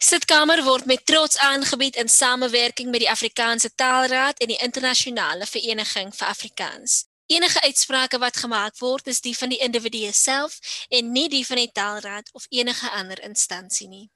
[0.00, 6.14] Sitkamer word met trots aangebied in samewerking met die Afrikaanse Taalraad en die Internasionale Vereniging
[6.16, 7.04] vir Afrikaans.
[7.26, 10.56] Enige uitsprake wat gemaak word, is die van die individu self
[10.88, 14.08] en nie die van die Taalraad of enige ander instansie nie.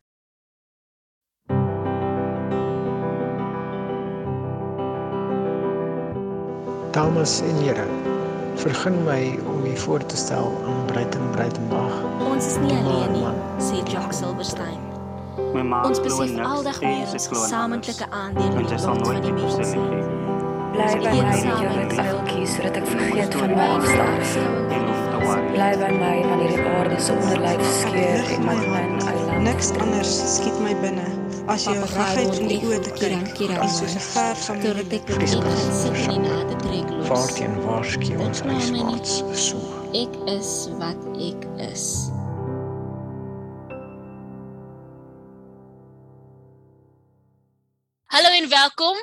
[6.96, 7.86] Dames en here,
[8.56, 9.20] vergun my
[9.52, 12.00] om u voor te stel aan Breiten Breitenberg.
[12.32, 14.83] Ons is nie alleen nie, sê Jock Silverstein.
[15.34, 19.64] Ons besef aldag meer ons gesamentlike aandeel in die lot van die mense.
[20.74, 24.36] Bly by my met jou wit uiltjie sodat ek vergeet van my afstand.
[25.54, 29.44] Bly by my wanneer die aarde se onderlyf skeur en my klein eiland.
[29.48, 31.10] Niks anders skiet my binne
[31.50, 33.34] as jou regheid in die oë te kyk.
[33.66, 35.44] Is soos 'n ver van Ter ek dit sit
[35.90, 37.08] in die nade trek los.
[37.10, 38.42] Waarteen waarsku ons
[39.34, 39.58] so.
[39.92, 42.13] Ek is wat ek is.
[48.14, 48.96] Hallo en welkom.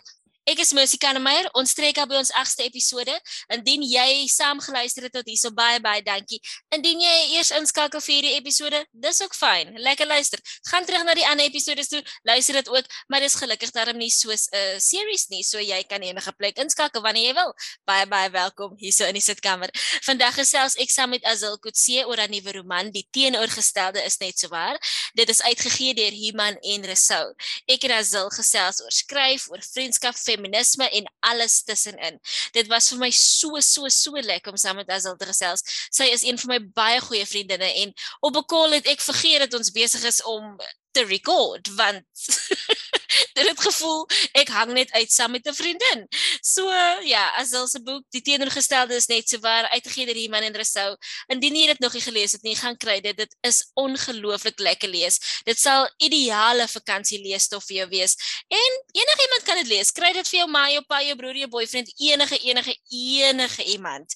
[0.49, 1.45] Ek is Mercy Kannemeyer.
[1.53, 3.13] Ons trek al by ons 8ste episode.
[3.53, 6.39] Indien jy saam geluister het tot hierso baie baie dankie.
[6.73, 9.75] Indien jy eers inskakel vir hierdie episode, dis ook fyn.
[9.85, 10.41] Lekker luister.
[10.71, 12.01] Gaan terug na die ander episodes toe.
[12.25, 15.83] Luister dit ook, maar dis gelukkig daarom nie soos 'n uh, series nie, so jy
[15.85, 17.53] kan enige plek inskakel wanneer jy wil.
[17.85, 19.69] Baie baie welkom hierso in die sitkamer.
[20.01, 24.39] Vandag gesels ek saam met Azil Kutse oor 'n nuwe roman, Die Teenoorgestelde is net
[24.39, 24.81] so waar.
[25.13, 27.29] Dit is uitgegee deur Human en Resou.
[27.67, 32.19] Ek en Azil gesels oor skryf, oor vriendskap, feminisme en alles tussenin.
[32.57, 35.63] Dit was vir my so so so lekker om saam met Azil te gesels.
[35.91, 39.45] Sy is een van my baie goeie vriendinne en op 'n call het ek vergeet
[39.45, 40.57] dat ons besig is om
[40.91, 42.03] te record want
[43.37, 44.05] dit het gevoel
[44.37, 46.07] ek hang net uit saam met 'n vriendin.
[46.41, 46.67] So
[47.03, 50.95] ja, Azil se boek Die teenoorgestelde is net so waar uitgegee deur Iman en Resou.
[51.27, 53.17] Indien jy dit nog nie gelees het nie, gaan kry dit.
[53.17, 55.19] Dit is ongelooflik lekker lees.
[55.47, 58.15] Dit sal ideale vakansie leesstof vir jou wees.
[58.47, 59.91] En enige iemand kan dit lees.
[59.91, 64.15] Kry dit vir jou ma, jou pa, jou broer, jou boyfriend, enige enige enige iemand.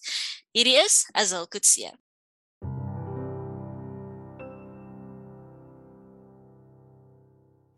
[0.55, 2.05] Hierdie is Azil Kutse.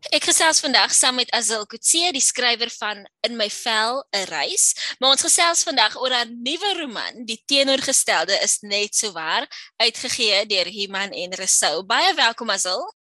[0.08, 4.94] Ek gesels vandag saam met Azil Kutse, die skrywer van In my vel 'n reis,
[4.98, 9.44] maar ons gesels vandag oor 'n nuwe roman, Die teenoorgestelde is net so waar,
[9.76, 11.82] uitgegee deur Human en Resou.
[11.84, 12.94] Baie welkom Azil.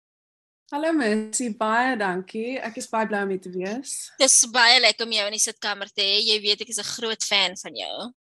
[0.69, 2.59] Hallo Messie, baie dankie.
[2.59, 4.11] Ek is baie bly om hier te wees.
[4.17, 6.19] Dis baie lekker om jou in die sitkamer te hê.
[6.19, 8.11] Jy weet ek is 'n groot fan van jou.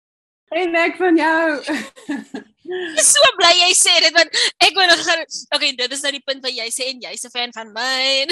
[0.55, 1.47] En ek van jou.
[2.67, 5.21] Ek is so bly jy sê dit want ek wou nog gaan
[5.55, 8.27] Okay, dit is nou die punt waar jy sê en jy's 'n fan van my.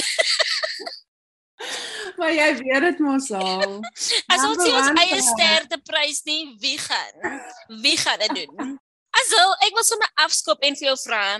[2.18, 3.78] maar jy weet dit mos al.
[4.32, 7.38] As ons nie ons eie ster te prys nie, wie gaan?
[7.82, 8.74] Wie gaan dit doen?
[9.14, 11.38] Asul, ek wil sommer afskop en vir jou vra,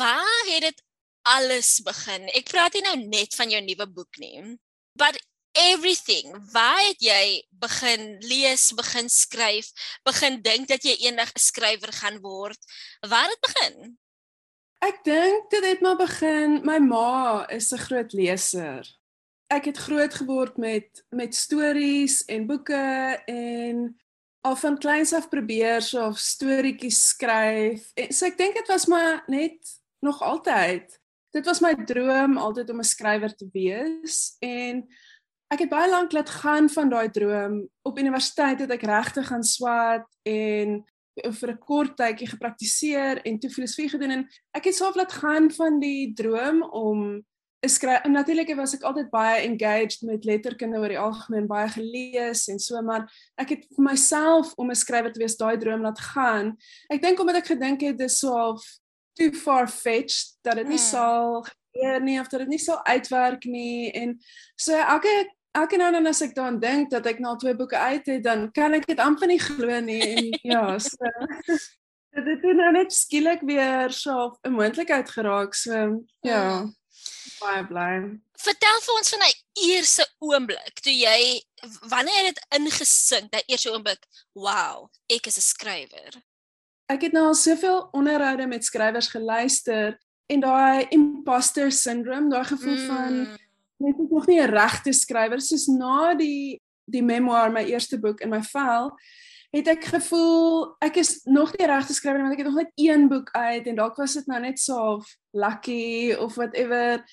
[0.00, 0.82] waar het dit
[1.28, 2.28] alles begin?
[2.32, 4.56] Ek praat nie nou net van jou nuwe boek nie,
[4.96, 5.20] but
[5.54, 6.34] everything.
[6.52, 9.70] Waar het jy begin lees, begin skryf,
[10.02, 12.58] begin dink dat jy eendag 'n skrywer gaan word?
[13.00, 13.98] Waar het begin?
[14.84, 16.60] Ek dink dit het maar begin.
[16.64, 18.84] My ma is 'n groot leser.
[19.48, 24.00] Ek het groot geword met met stories en boeke en
[24.40, 27.90] al van kleins af probeer so of storieetjies skryf.
[27.94, 31.00] En so ek dink dit was maar net nog altyd.
[31.30, 34.84] Dit was my droom altyd om 'n skrywer te wees en
[35.54, 37.60] ek het baie lank laat gaan van daai droom.
[37.86, 40.80] Op universiteit het ek regtig gaan swat en
[41.14, 45.50] vir 'n kort tydjie gepraktiseer en toe filosofie gedoen en ek het self laat gaan
[45.50, 47.22] van die droom om
[47.64, 52.48] 'n skryf natuurlik was ek altyd baie engaged met letterkunde oor die algemeen baie gelees
[52.48, 53.06] en so maar
[53.38, 56.56] ek het vir myself om 'n skrywer te wees daai droom laat gaan.
[56.90, 58.64] Ek dink omdat ek gedink het dis so half
[59.14, 60.90] too far fetched dat dit nie Hmm.
[60.90, 64.18] sal gebeur nie of dat dit nie sal uitwerk nie en
[64.56, 67.78] so elke elke nou en dan as ek daaraan dink dat ek nou twee boeke
[67.78, 71.12] uit het dan kan ek dit amper nie glo nie en ja so
[72.14, 76.74] dit het nou net skielik weer so 'n moontlikheid geraak so ja Hmm.
[77.40, 77.90] baie bly
[78.44, 79.34] Vertel vir ons van daai
[79.70, 81.40] eerste oomblik toe jy
[81.88, 84.02] wanneer het dit ingesink, daai eerste oomblik,
[84.36, 86.22] wow, ek is 'n skrywer.
[86.88, 92.76] ek het nou al soveel onderhoude met skrywers geluister en daai imposter syndroom daai gevoel
[92.76, 92.86] mm.
[92.86, 93.38] van
[93.84, 95.40] net ek nog nie 'n regte skrywer.
[95.40, 98.92] Soos na die die memoir my eerste boek in my vel
[99.54, 102.62] het ek gevoel ek is nog nie 'n regte skrywer nie want ek het nog
[102.62, 107.04] net een boek uit en dalk was dit nou net so of lucky of whatever.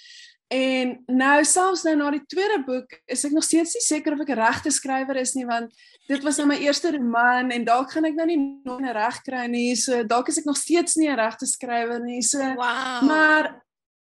[0.51, 4.19] En nou selfs nou na die tweede boek is ek nog steeds nie seker of
[4.19, 5.71] ek 'n regte skrywer is nie want
[6.07, 9.21] dit was nou my eerste roman en dalk gaan ek nou nie nog 'n reg
[9.23, 9.75] kry nie.
[9.75, 12.21] So dalk is ek nog steeds nie 'n regte skrywer nie.
[12.21, 13.01] So Wow.
[13.01, 13.61] Maar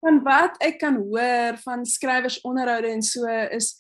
[0.06, 3.74] van wat ek kan hoor van skrywers onderhoude en so is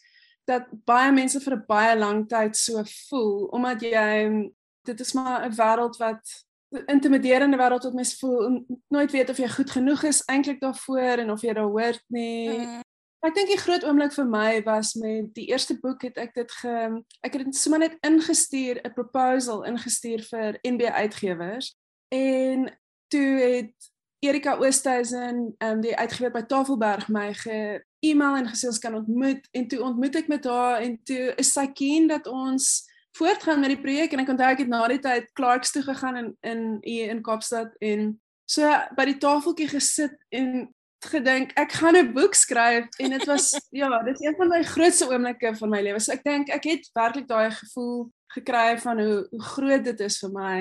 [0.49, 4.49] dat baie mense vir 'n baie lang tyd so voel omdat jy
[4.85, 6.45] dit is maar 'n wêreld wat
[6.85, 11.31] intimiderende wêreld wat mens voel nooit weet of jy goed genoeg is eintlik daarvoor en
[11.31, 12.49] of jy daar hoort nie.
[12.49, 12.81] Mm.
[13.25, 16.51] Ek dink die groot oomblik vir my was met die eerste boek het ek dit
[16.61, 21.73] ge ek het dit sommer net ingestuur 'n proposal ingestuur vir NB uitgewers
[22.13, 22.69] en
[23.09, 23.94] toe het
[24.27, 29.47] Erika Oosthuizen ehm um, die uitgewer by Tafelberg my ge-email en gesê ons kan ontmoet
[29.51, 32.85] en toe ontmoet ek met haar en toe is sy keen dat ons
[33.17, 36.17] voortgaan met die projek en ek onthou ek het na die tyd Clarks toe gegaan
[36.21, 40.67] in in hier in Kaapstad en so by die tafeltjie gesit en
[41.05, 44.63] gedink ek gaan 'n boek skryf en dit was ja, dit is een van my
[44.63, 45.99] grootste oomblikke van my lewe.
[45.99, 50.19] So ek dink ek het werklik daai gevoel gekry van hoe hoe groot dit is
[50.19, 50.59] vir my.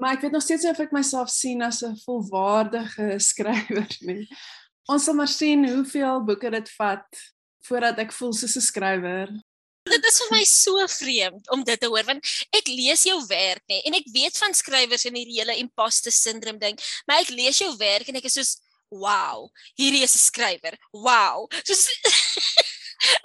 [0.00, 4.24] Maar ek weet nog steeds nie of ek myself sien as 'n volwaardige skrywer nie.
[4.88, 7.22] Ons sal maar sien hoeveel boeke dit vat
[7.68, 9.30] voordat ek voel soos 'n skrywer
[9.88, 13.62] dit is vir my so vreemd om dit te hoor want ek lees jou werk
[13.70, 17.60] nê en ek weet van skrywers en hierdie hele imposter syndroom ding maar ek lees
[17.62, 18.52] jou werk en ek is soos
[18.90, 19.48] wow
[19.80, 21.86] hierdie is 'n skrywer wow soos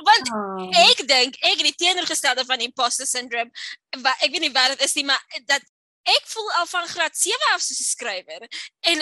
[0.08, 0.70] want oh.
[0.88, 3.52] ek dink ek het die teenoorgestelde van imposter syndroom
[3.92, 5.64] ek weet nie wat dit is nie maar dat
[6.06, 8.48] ek voel al van graad 7 af soos 'n skrywer.
[8.92, 9.02] En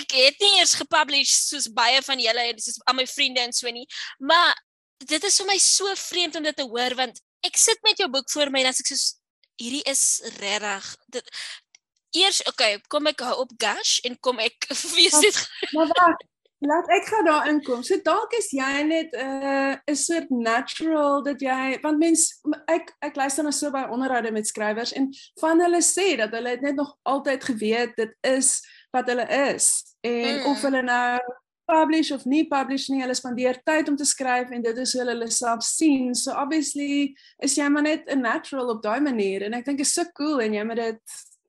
[0.00, 3.52] ek het nie eers gepublish soos baie van julle en soos al my vriende en
[3.52, 3.86] so nie
[4.18, 4.54] maar
[5.06, 8.08] dit is vir my so vreemd om dit te hoor want ek sit met jou
[8.10, 9.06] boek voor my en as ek soos
[9.60, 10.04] hierdie is
[10.38, 11.32] regtig dit
[12.22, 15.40] eers okay kom ek hou op gash en kom ek wees dit
[15.72, 16.28] maar wag
[16.62, 21.22] laat ek gaan daar inkom so dalk is jy net 'n uh, 'n soort natural
[21.22, 25.10] dat jy want mens ek ek luister nou so baie onderhoude met skrywers en
[25.40, 28.62] van hulle sê dat hulle net nog altyd geweet dit is
[28.92, 30.46] wat hulle is en mm.
[30.46, 31.18] of hulle nou
[31.72, 35.04] publish of nie publish nie, hulle spandeer tyd om te skryf en dit is hoe
[35.06, 36.14] hulle self sien.
[36.18, 39.94] So obviously is jy maar net 'n natural op daai manier en ek dink is
[39.94, 41.00] so cool en jy moet dit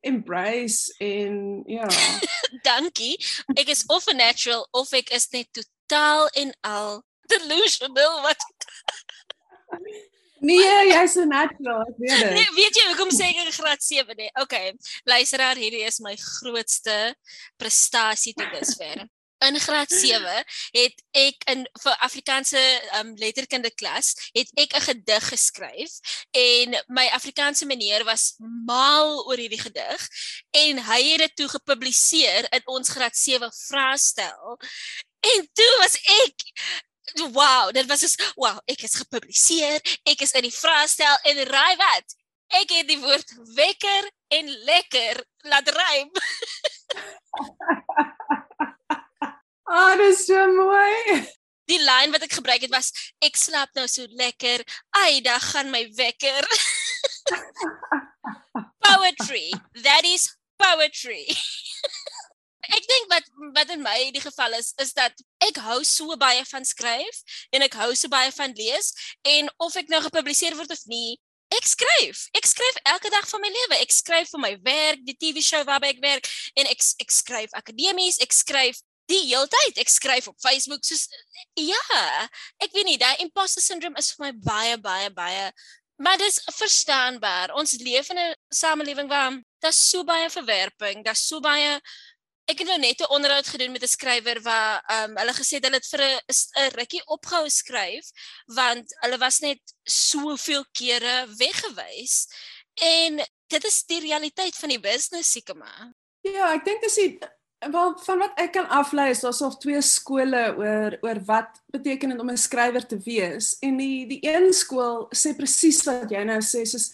[0.04, 1.88] embrace en ja.
[2.68, 3.16] Dankie.
[3.56, 8.44] Ek is of 'n natural of ek is net totaal en al delusional wat
[10.44, 12.34] Nee, jy's 'n natural, ek weet dit.
[12.36, 14.32] Nee, weet jy hoekom sê ek in graad 7 nee?
[14.44, 14.74] Okay.
[15.08, 17.16] Luisteraar, hierdie is my grootste
[17.56, 19.08] prestasie tot dusver
[19.48, 22.62] in graad 7 het ek in vir Afrikaanse
[23.00, 25.92] um, letterkunde klas het ek 'n gedig geskryf
[26.32, 30.08] en my Afrikaanse meneer was mal oor hierdie gedig
[30.52, 34.60] en hy het dit toe gepubliseer in ons graad 7 vraestel.
[35.20, 36.36] En toe was ek
[37.36, 41.76] wow dit was so wow ek is gepubliseer ek is in die vraestel en raai
[41.76, 42.16] wat?
[42.54, 46.10] Ek het die woord wekker en lekker laat rym
[49.64, 51.24] Ah, oh, dis so mooi.
[51.72, 52.92] Die lyn wat ek gebruik het was
[53.24, 54.60] ek slaap nou so lekker.
[55.00, 56.48] Ai, dan gaan my wekker.
[58.84, 59.52] poetry.
[59.84, 60.28] That is
[60.60, 61.32] poetry.
[62.76, 63.26] ek dink wat
[63.56, 67.20] wat in my die geval is is dat ek hou so baie van skryf
[67.52, 68.94] en ek hou so baie van lees
[69.28, 71.20] en of ek nou gepubliseer word of nie
[71.54, 72.24] Ek skryf.
[72.34, 73.78] Ek skryf elke dag van my lewe.
[73.84, 76.26] Ek skryf vir my werk, die TV-show waarby ek werk
[76.58, 78.80] en ek ek skryf akademies, ek skryf
[79.12, 81.08] die hele tyd ek skryf op Facebook soos
[81.60, 81.84] ja
[82.64, 85.48] ek weet nie daai imposter syndrome is vir my baie baie baie
[86.04, 87.54] maar dis verstaanbaar.
[87.54, 91.82] Ons leef in 'n samelewing waar daar's so baie verwerping daar's so baie
[92.46, 95.80] ek het nou net 'n onderhoud gedoen met 'n skrywer waar um, hulle gesê hulle
[95.80, 98.06] het vir 'n rukkie opgehou skryf
[98.46, 102.28] want hulle was net soveel kere weggewys.
[102.74, 106.98] En dit is die realiteit van die business seker maar ja ek dink dis
[107.72, 112.10] wel van wat ek kan aflei is daar's al twee skole oor oor wat beteken
[112.10, 113.58] dit om 'n skrywer te wees.
[113.62, 116.94] En die die een skool sê presies wat jy nou sê soos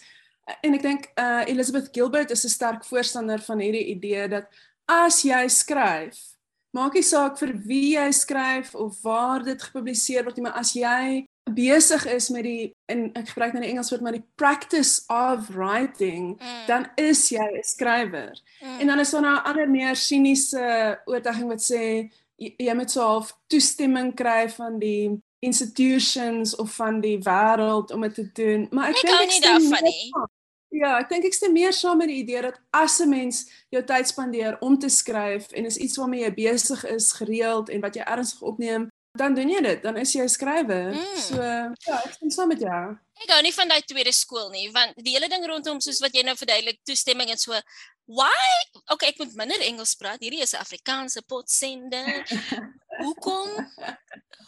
[0.62, 4.46] en ek dink uh Elizabeth Gilbert is 'n sterk voorstander van hierdie idee dat
[4.86, 6.18] as jy skryf
[6.70, 10.72] maak nie saak vir wie jy skryf of waar dit gepubliseer word nie maar as
[10.74, 15.02] jy besig is met die en ek gebruik nou die Engels woord maar die practice
[15.08, 16.66] of writing mm.
[16.66, 18.34] dan is jy 'n skrywer.
[18.60, 18.78] Mm.
[18.80, 22.90] En dan is daar nou 'n ander meer siniese oortuiging wat sê jy, jy moet
[22.90, 28.66] so half toestemming kry van die institutions of van die wêreld om dit te doen.
[28.70, 30.28] Maar ek dink ek stem nie nie.
[30.70, 33.82] Ja, ek dink ek stem meer saam met die idee dat as 'n mens jou
[33.84, 37.94] tyd spandeer om te skryf en is iets waarmee jy besig is gereeld en wat
[37.94, 40.92] jy ernstig opneem, dan doen jy dit, dan is jy 'n skrywer.
[40.94, 41.16] Mm.
[41.18, 41.36] So
[41.86, 42.82] ja, ek sien saam met jou.
[43.22, 46.14] Ek hou nie van daai tweede skool nie, want die hele ding rondom soos wat
[46.14, 47.52] jy nou verduidelik, toestemming en so,
[48.06, 48.46] why?
[48.92, 50.22] Okay, ek moet minder Engels praat.
[50.22, 52.22] Hierdie is 'n Afrikaanse potsender.
[53.04, 53.50] hoekom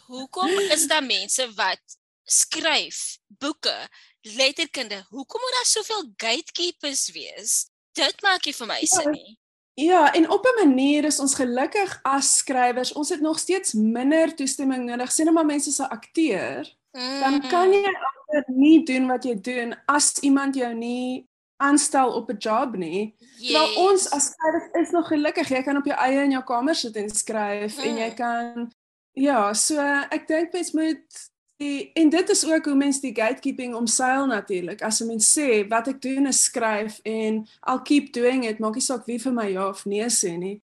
[0.07, 3.75] hoekom is daar mense wat skryf boeke,
[4.21, 5.03] letterkunde?
[5.09, 7.67] Hoekom moet daar soveel gatekeepers wees?
[7.93, 9.37] Dit maak nie vir my sin nie.
[9.73, 12.93] Ja, en op 'n manier is ons gelukkig as skrywers.
[12.93, 15.11] Ons het nog steeds minder toestemming nodig.
[15.11, 17.19] Sien nou maar mense se akteur, mm.
[17.19, 21.27] dan kan jy amper nie doen wat jy doen as iemand jou nie
[21.57, 23.15] aanstel op 'n job nie.
[23.17, 23.51] Yes.
[23.51, 25.49] Terwyl ons as skrywers is nog gelukkig.
[25.49, 27.83] Jy kan op jou eie in jou kamer sit en skryf mm.
[27.83, 28.15] en jy mm.
[28.15, 28.71] kan
[29.13, 29.77] ja, so
[30.09, 31.19] ek dink mens moet
[31.57, 34.81] die, en dit is ook hoe mense die gatekeeping omseil natuurlik.
[34.81, 38.75] As 'n mens sê wat ek doen is skryf en I'll keep doing it, maak
[38.75, 40.61] nie saak wie vir my ja of nee sê nie.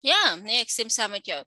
[0.00, 1.38] Ja, nee, ek stem saam met jou.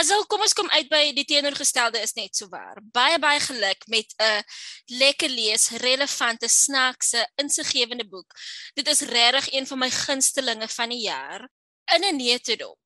[0.00, 2.78] Asal kom ons kom uit by die teenoorgestelde is net so waar.
[2.80, 4.42] Baie baie geluk met 'n
[4.86, 8.32] lekker lees, relevante, snaakse, insiggewende boek.
[8.74, 11.48] Dit is regtig een van my gunstelinge van die jaar.
[11.94, 12.78] In 'n neutedop.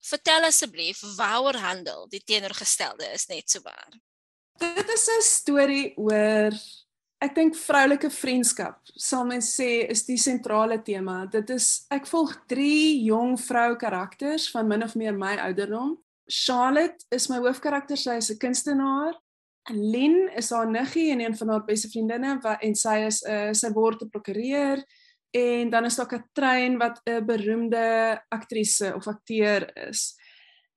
[0.00, 3.92] Vertel asseblief waaroor handel die teenoorgestelde is net so waar.
[4.58, 6.52] Dit is 'n storie oor
[7.18, 8.80] ek dink vroulike vriendskap.
[8.94, 11.26] Sal mens sê is die sentrale tema.
[11.26, 15.96] Dit is ek volg 3 jong vrou karakters van min of meer my ouderdom.
[16.26, 19.14] Charlotte is my hoofkarakter, sy is 'n kunstenaar.
[19.70, 23.30] Lynn is haar niggie en een van haar beste vriendinne wat en sy is 'n
[23.30, 24.82] uh, sy word 'n prokureur
[25.30, 30.17] en dan is daar Katrein wat 'n beroemde aktrise of akteur is.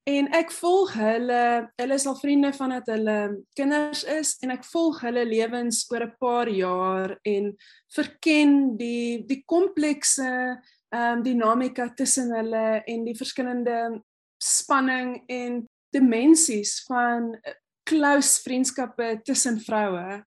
[0.10, 1.42] En ek volg hulle,
[1.78, 3.18] hulle is al vriende vandat hulle
[3.58, 7.52] kinders is en ek volg hulle lewens oor 'n paar jaar en
[7.94, 10.58] verken die die komplekse
[10.92, 14.02] ehm um, dinamika tussen hulle en die verskillende
[14.42, 17.38] spanning en dimensies van
[17.86, 20.24] close vriendskappe tussen vroue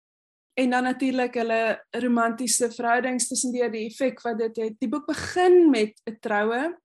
[0.54, 4.78] en dan natuurlik hulle romantiese verhoudings tussen die die effek wat dit het.
[4.78, 6.78] Die boek begin met 'n troue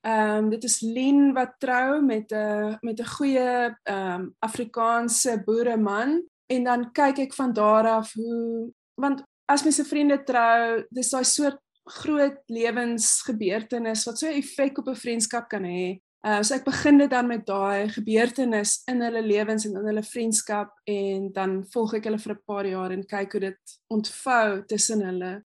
[0.00, 5.42] Ehm um, dit is Lien wat trou met 'n met 'n goeie ehm um, Afrikaanse
[5.44, 11.10] boereman en dan kyk ek van daar af hoe want as mense vriende trou, dis
[11.10, 16.00] daai soort groot lewensgebeurtenis wat so 'n effek op 'n vriendskap kan hê.
[16.26, 20.02] Uh so ek begin dit dan met daai gebeurtenis in hulle lewens en in hulle
[20.02, 24.64] vriendskap en dan volg ek hulle vir 'n paar jaar en kyk hoe dit ontvou
[24.66, 25.44] tussen hulle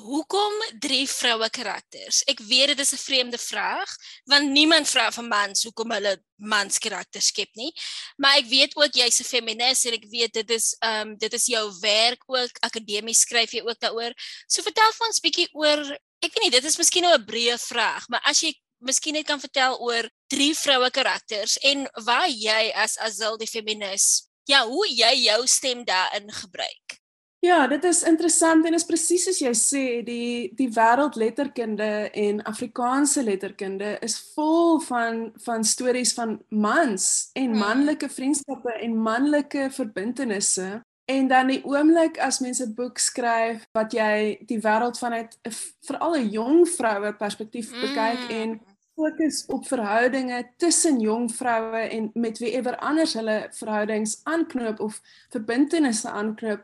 [0.00, 2.22] hoekom drie vroue karakters?
[2.30, 3.90] Ek weet dit is 'n vreemde vraag
[4.24, 7.72] want niemand vra van mans hoekom hulle mans karakters skep nie.
[8.16, 11.32] Maar ek weet ook jy's 'n feminis en ek weet dit is ehm um, dit
[11.32, 14.12] is jou werk ook akademies skryf jy ook daaroor.
[14.48, 17.58] So vertel vir ons bietjie oor ek weet nie dit is miskien nou 'n breë
[17.58, 22.72] vraag, maar as jy miskien net kan vertel oor drie vroue karakters en waar jy
[22.74, 26.99] as Azil die feminis ja, hoe jy jou stem daarin gebruik.
[27.40, 33.22] Ja, dit is interessant en is presies soos jy sê, die die wêreldletterkunde en Afrikaanse
[33.24, 37.62] letterkunde is vol van van stories van mans en hmm.
[37.62, 40.68] manlike vriendskappe en manlike verbintenisse.
[41.10, 45.56] En dan die oomblik as mense 'n boek skryf wat jy die wêreld vanuit 'n
[45.88, 48.36] veral 'n jong vroue perspektief bekyk mm.
[48.40, 48.60] en
[49.00, 55.00] fokus op verhoudinge tussen jong vroue en met wie ewer anders hulle verhoudings aanknoop of
[55.30, 56.62] verbintenisse aanknoop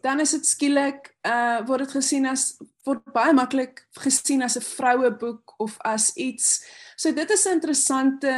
[0.00, 4.64] dan is dit skielik uh word dit gesien as word baie maklik gesien as 'n
[4.64, 6.64] vroueboek of as iets.
[6.96, 8.32] So dit is 'n interessante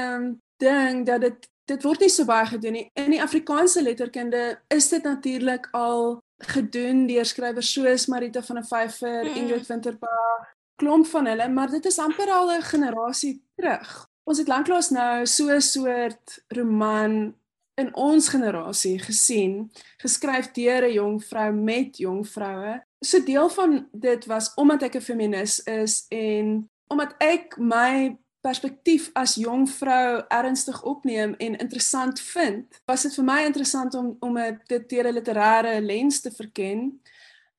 [0.57, 2.91] ding dat dit dit word nie so baie gedoen nie.
[2.95, 8.65] In die Afrikaanse letterkunde is dit natuurlik al gedoen deur skrywers soos Marita van der
[8.65, 9.37] Vyver, mm.
[9.37, 14.09] Ingrid Winterberg, klomp van hulle, maar dit is amper al 'n generasie terug.
[14.25, 17.35] Ons het lanklaas nou so 'n soort roman
[17.81, 19.71] in ons generasie gesien,
[20.03, 22.81] geskryf deur 'n jong vrou met jong vroue.
[23.05, 29.11] So deel van dit was omdat ek 'n feminis is en omdat ek my perspektief
[29.13, 34.39] as jong vrou ernstig opneem en interessant vind, was dit vir my interessant om om
[34.67, 37.01] dit deur 'n literêre lens te verken.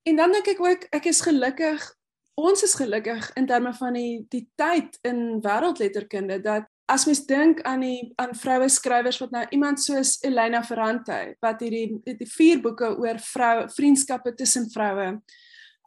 [0.04, 2.00] En dan dink ek ook ek is gelukkig
[2.42, 7.62] ons is gelukkig in terme van die die tyd in wêreldletterkunde dat as mens dink
[7.68, 12.60] aan die aan vroue skrywers wat nou iemand soos Elena Ferrante wat hierdie die, vier
[12.64, 15.14] boeke oor vrou vriendskappe tussen vroue.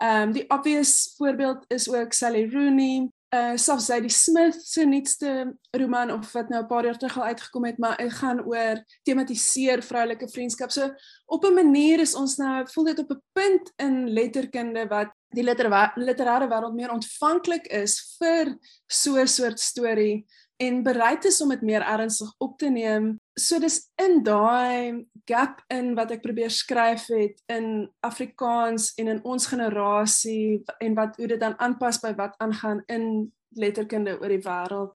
[0.03, 5.55] Ehm um, die obvious voorbeeld is ook Sally Rooney, uh selfs Sadie Smith se nuutste
[5.77, 8.83] roman of wat nou 'n paar jaar terug al uitgekom het, maar dit gaan oor
[9.03, 10.71] tematiseer vroulike vriendskap.
[10.71, 10.95] So
[11.27, 15.45] op 'n manier is ons nou voel dit op 'n punt in letterkunde wat die
[15.45, 18.57] literêre wêreld meer ontvanklik is vir
[18.87, 23.15] so 'n soort storie en bereid is om dit meer ernstig op te neem.
[23.35, 29.23] So dis in daai gap in wat ek probeer skryf het in Afrikaans en in
[29.25, 34.45] ons generasie en wat hoe dit dan aanpas by wat aangaan in letterkunde oor die
[34.45, 34.95] wêreld.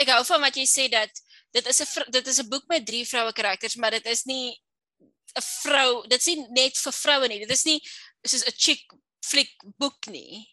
[0.00, 1.12] Ek hou van wat jy sê dat
[1.52, 4.56] dit is 'n dit is 'n boek met drie vroue karakters, maar dit is nie
[5.36, 7.40] 'n vrou, dit is nie net vir vroue nie.
[7.40, 7.80] Dit is nie
[8.24, 10.48] soos 'n chick flick boek nie.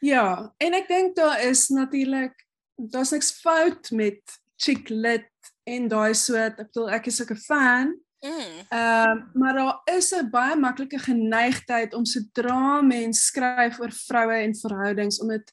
[0.00, 2.45] Ja, en ek dink daar is natuurlik
[2.76, 4.20] daar's niks fout met
[4.56, 5.30] chick lit
[5.64, 7.94] en daai soort, ek bedoel ek is ook 'n fan.
[8.24, 8.56] Mm.
[8.68, 14.34] Ehm uh, maar daar is 'n baie maklike geneigtheid om sodra mens skryf oor vroue
[14.42, 15.52] en verhoudings om dit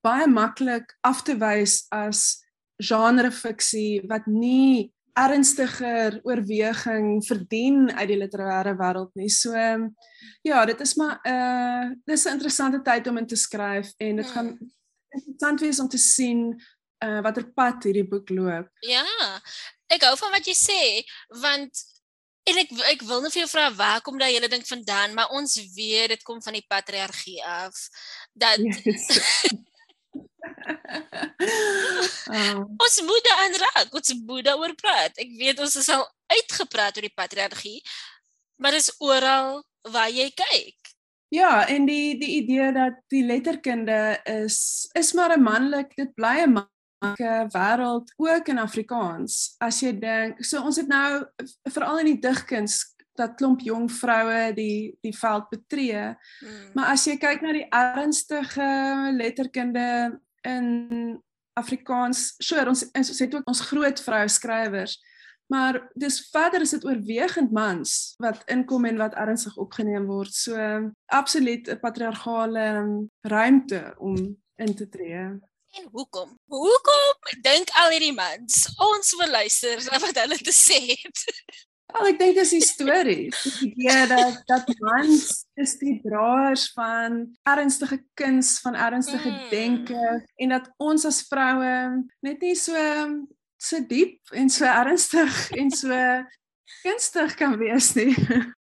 [0.00, 2.44] baie maklik af te wys as
[2.76, 9.28] genre fiksie wat nie ernstiger oorweging verdien uit die literêre wêreld nie.
[9.28, 9.52] So
[10.42, 14.16] ja, dit is maar 'n uh, dis 'n interessante tyd om in te skryf en
[14.16, 14.72] dit gaan Mm.
[15.14, 16.46] Interessant wees om te sien
[17.04, 18.70] uh watter pad hierdie boek loop.
[18.86, 19.04] Ja.
[19.92, 20.80] Ek hou van wat jy sê
[21.42, 21.84] want
[22.48, 25.32] en ek ek wil net vir jou vra waar kom daai hele ding vandaan, maar
[25.36, 27.76] ons weet dit kom van die patriargie af.
[28.32, 29.08] Dat Yes.
[32.30, 35.16] uh, ons moet daaraan raak, ons moet daaroor praat.
[35.20, 36.04] Ek weet ons is al
[36.34, 37.80] uitgepraat oor die patriargie,
[38.60, 39.62] maar dit is oral
[39.94, 40.83] waar jy kyk.
[41.28, 46.44] Ja, en die die idee dat die letterkunde is is maar 'n manlik, dit bly
[46.44, 49.54] 'n manlike wêreld ook in Afrikaans.
[49.58, 51.24] As jy dink, so ons het nou
[51.70, 56.14] veral in die digkuns dat klomp jong vroue die die veld betree.
[56.40, 56.70] Hmm.
[56.74, 58.70] Maar as jy kyk na die ernstige
[59.14, 61.22] letterkunde in
[61.54, 64.98] Afrikaans, sure, ons ons het ook ons groot vroue skrywers,
[65.46, 70.34] maar dis verder is dit oorwegend mans wat inkom en wat ernstig opgeneem word.
[70.34, 70.56] So
[71.06, 72.66] absoluut 'n patriargale
[73.20, 75.40] ruimte om in te tree.
[75.74, 76.38] En hoekom?
[76.46, 81.24] Hoekom dink al hierdie mans ons wil luister na wat hulle te sê het?
[81.94, 83.42] Wel, ek dink dis histories.
[83.60, 89.50] Die idee dat dat mans is die draers van ernstige kuns, van ernstige Mm.
[89.50, 92.74] denke en dat ons as vroue net nie so
[93.64, 96.02] so diep en so ernstig en so
[96.82, 98.12] kunstig kan wees nie.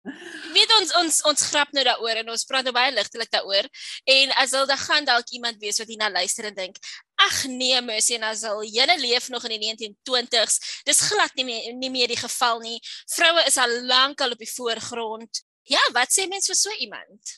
[0.01, 3.67] Jy weet ons ons ons grap nou daaroor en ons praat nou baie ligtelik daaroor
[4.09, 6.79] en as hulle dan gaan dalk iemand wees wat hierna luister en dink
[7.21, 10.57] ag nee Mercy en as hulle julle leef nog in die 1920s
[10.89, 12.79] dis glad nie meer nie meer die geval nie.
[13.13, 15.43] Vroue is al lank al op die voorgrond.
[15.69, 17.37] Ja wat sê mense vir so iemand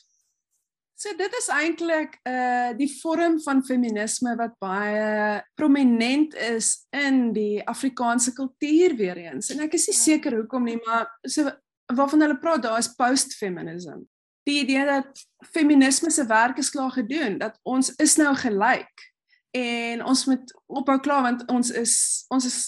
[1.04, 7.60] So dit is eintlik uh die vorm van feminisme wat baie prominent is in die
[7.68, 9.50] Afrikaanse kultuur weer eens.
[9.52, 11.52] En ek is nie seker hoekom nie, maar so
[11.92, 14.00] waarvan hulle praat daar is postfeminism.
[14.48, 15.20] Die idee dat
[15.52, 19.08] feminisme se werk is klaar gedoen, dat ons is nou gelyk
[19.60, 21.98] en ons moet ophou klaar want ons is
[22.32, 22.60] ons is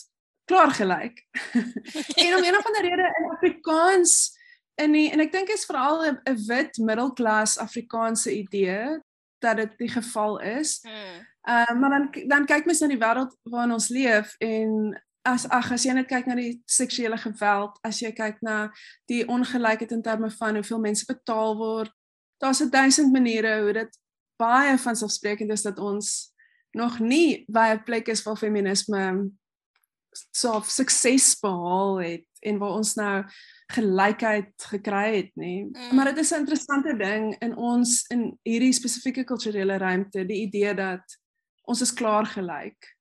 [0.45, 1.25] klaar gelyk.
[2.21, 4.37] en om een of ander rede in Afrikaans
[4.77, 9.01] in die, en ek dink is veral 'n wit middelklas Afrikaanse idee
[9.39, 10.81] dat dit die geval is.
[10.83, 15.49] Ehm uh, maar dan dan kyk mens na die wêreld waarin ons leef en as
[15.49, 18.71] ag as jy net kyk na die seksuele geweld, as jy kyk na
[19.11, 21.93] die ongelykheid in terme van hoeveel mense betaal word,
[22.43, 23.99] daar's 'n duisend maniere hoe dit
[24.37, 26.33] baie van selfsprekend is dat ons
[26.77, 29.31] nog nie baie plek is waar feminisme
[30.33, 33.15] so sukses behaal het en waar ons nou
[33.75, 35.55] gelykheid gekry het nê.
[35.67, 35.95] Mm.
[35.95, 40.75] Maar dit is 'n interessante ding in ons in hierdie spesifieke kulturele ruimte, die idee
[40.75, 41.19] dat
[41.65, 42.97] ons is klaar gelyk.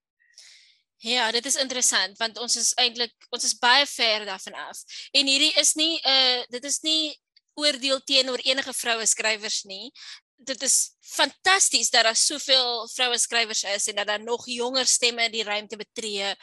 [0.98, 4.82] Ja, dit is interessant want ons is eintlik ons is baie ver daarvan af.
[5.12, 7.16] En hierdie is nie 'n uh, dit is nie
[7.54, 9.92] oordeel teenoor enige vroue skrywers nie.
[10.36, 15.30] Dit is fantasties dat daar soveel vroue skrywers is en dat daar nog jonger stemme
[15.30, 16.36] die ruimte betree.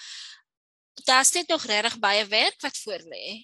[1.04, 3.42] Daar's net nog regtig baie werk wat voor lê.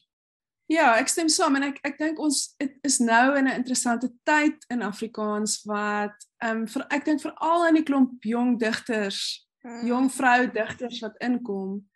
[0.69, 4.11] Ja, ek stem saam en ek ek dink ons het, is nou in 'n interessante
[4.23, 9.49] tyd in Afrikaans wat ehm um, vir ek dink veral in die klomp jong digters,
[9.85, 11.89] jong vrou digters wat inkom.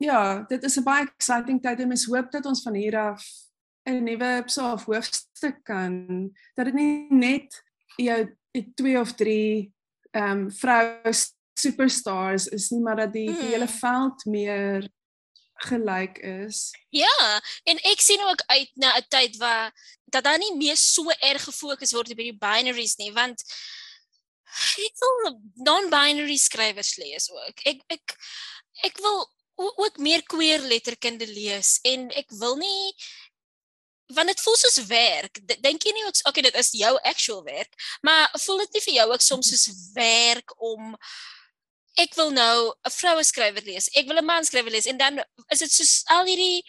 [0.00, 3.22] Ja, dit is 'n baie exciting tyd en mens hoop dat ons van hier af
[3.84, 7.62] 'n nuwe psaaf hoofstuk kan dat dit nie net
[7.96, 8.36] jou
[8.74, 9.72] twee of drie
[10.12, 11.12] ehm um, vrou
[11.58, 13.78] superstars is nie, maar dat die, die hele Hmm.
[13.78, 14.88] veld meer
[15.58, 16.70] gelyk is.
[16.94, 19.72] Ja, en ek sien ook uit na 'n tyd waar
[20.04, 23.42] dat daar nie meer so erg gefokus word op die binaries nie, want
[24.78, 27.60] ek wil non-binary skrywers lees ook.
[27.64, 28.16] Ek ek
[28.82, 32.94] ek wil ook meer queer letterkunde lees en ek wil nie
[34.14, 35.40] want dit voel soos werk.
[35.60, 38.94] Dink jy nie ook okay, dit is jou actual werk, maar voel dit nie vir
[38.94, 40.96] jou ook soms soos werk om
[41.98, 43.88] ek wil nou 'n vroue skrywer lees.
[43.94, 45.18] Ek wil 'n man skrywer lees en dan
[45.50, 46.62] is dit soos al hierdie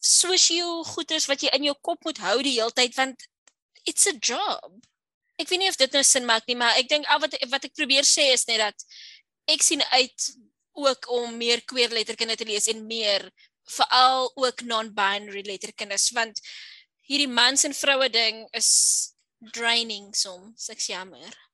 [0.00, 3.26] sosio goeters wat jy in jou kop moet hou die hele tyd want
[3.84, 4.70] it's a job.
[5.38, 7.64] Ek weet nie of dit nou sin maak nie, maar ek dink al wat wat
[7.64, 8.86] ek probeer sê is net dat
[9.46, 10.30] ek sien uit
[10.76, 13.30] ook om meer queer letterkunde te lees en meer
[13.76, 16.40] veral ook non-binary letterkundes want
[17.06, 18.70] hierdie mans en vroue ding is
[19.52, 21.45] draining soms, ek jammer.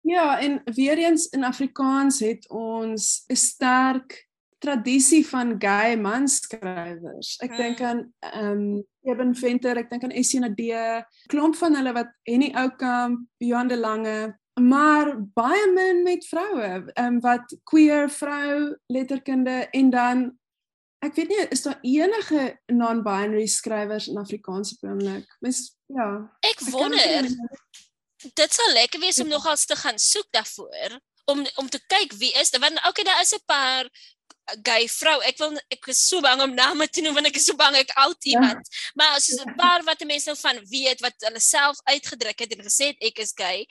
[0.00, 7.36] Ja, en weer eens in Afrikaans het ons 'n sterk tradisie van gay manskrywers.
[7.42, 7.58] Ek hmm.
[7.62, 12.10] dink aan ehm um, Eben Venter, ek dink aan Essie Nadia, klomp van hulle wat
[12.28, 14.18] Henny Oukamp, Johan de Lange,
[14.60, 20.26] maar baie min met vroue, ehm um, wat queer vrou letterkunde en dan
[20.98, 25.36] ek weet nie is daar enige non-binary skrywers in Afrikaans op oomblik.
[25.40, 26.08] Mens ja.
[26.40, 27.30] Ek wonder
[28.34, 29.36] dit sal lekker wees om ja.
[29.36, 33.20] nogals te gaan soek daarvoor om om te kyk wie is dit want okay daar
[33.20, 33.90] is 'n paar
[34.64, 35.20] gay vrou.
[35.28, 37.76] Ek wil ek is so bang om name te noem want ek is so bang
[37.76, 38.36] ek oud ja.
[38.36, 38.68] iemand.
[38.70, 38.90] Ja.
[38.94, 42.52] Maar as jy 'n paar wat mense nou van weet wat hulle self uitgedruk het
[42.56, 43.66] en gesê het ek is gay,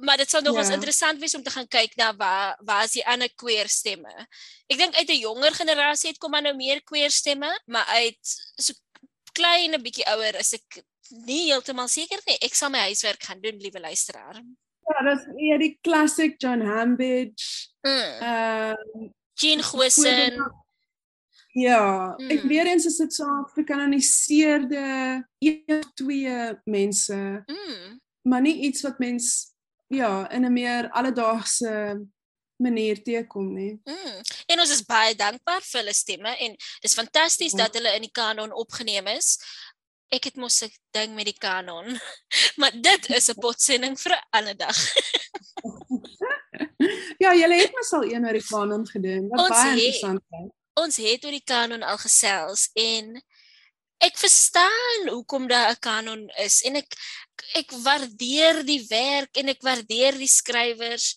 [0.00, 0.74] maar dit sal nogals ja.
[0.74, 4.26] interessant wees om te gaan kyk na waar waar is die ander queer stemme.
[4.68, 8.24] Ek dink uit 'n jonger generasie het kom maar nou meer queer stemme, maar uit
[8.56, 8.74] so
[9.32, 10.82] klein 'n bietjie ouer is ek
[11.26, 12.38] nie heeltemal seker nie.
[12.44, 14.42] Ek sal my huiswerk gaan doen, liewe luisteraar.
[14.90, 17.70] Ja, dis ja die classic John Hambidge.
[17.86, 18.20] Mm.
[18.20, 19.08] Ehm um,
[19.40, 20.36] Jean Gosen.
[21.52, 22.30] Ja, mm.
[22.30, 24.84] ek weer eens is dit so gekanoniseerde
[25.38, 27.42] een twee mense.
[27.46, 28.00] Mm.
[28.22, 29.54] Maar nie iets wat mens
[29.88, 32.06] ja, in 'n meer alledaagse
[32.56, 33.80] manier teekom nie.
[33.84, 34.20] Mm.
[34.46, 37.64] En ons is baie dankbaar vir hulle stemme en dis fantasties ja.
[37.64, 39.38] dat hulle in die kanon opgeneem is.
[40.10, 42.00] Ek het mos 'n ding met die kanon.
[42.60, 44.78] maar dit is 'n potsending vir 'n ander dag.
[47.24, 49.28] ja, julle het mos al een oor die kanon gedoen.
[49.28, 50.48] Wat ons baie interessant is.
[50.74, 53.22] Ons het oor die kanon al gesels en
[54.00, 56.94] ek verstaan hoekom daar 'n kanon is en ek
[57.54, 61.16] ek waardeer die werk en ek waardeer die skrywers.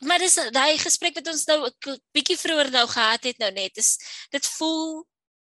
[0.00, 3.74] Maar dis daai gesprek wat ons nou 'n bietjie vroeër nou gehad het nou net.
[3.74, 3.98] Dis
[4.30, 5.06] dit voel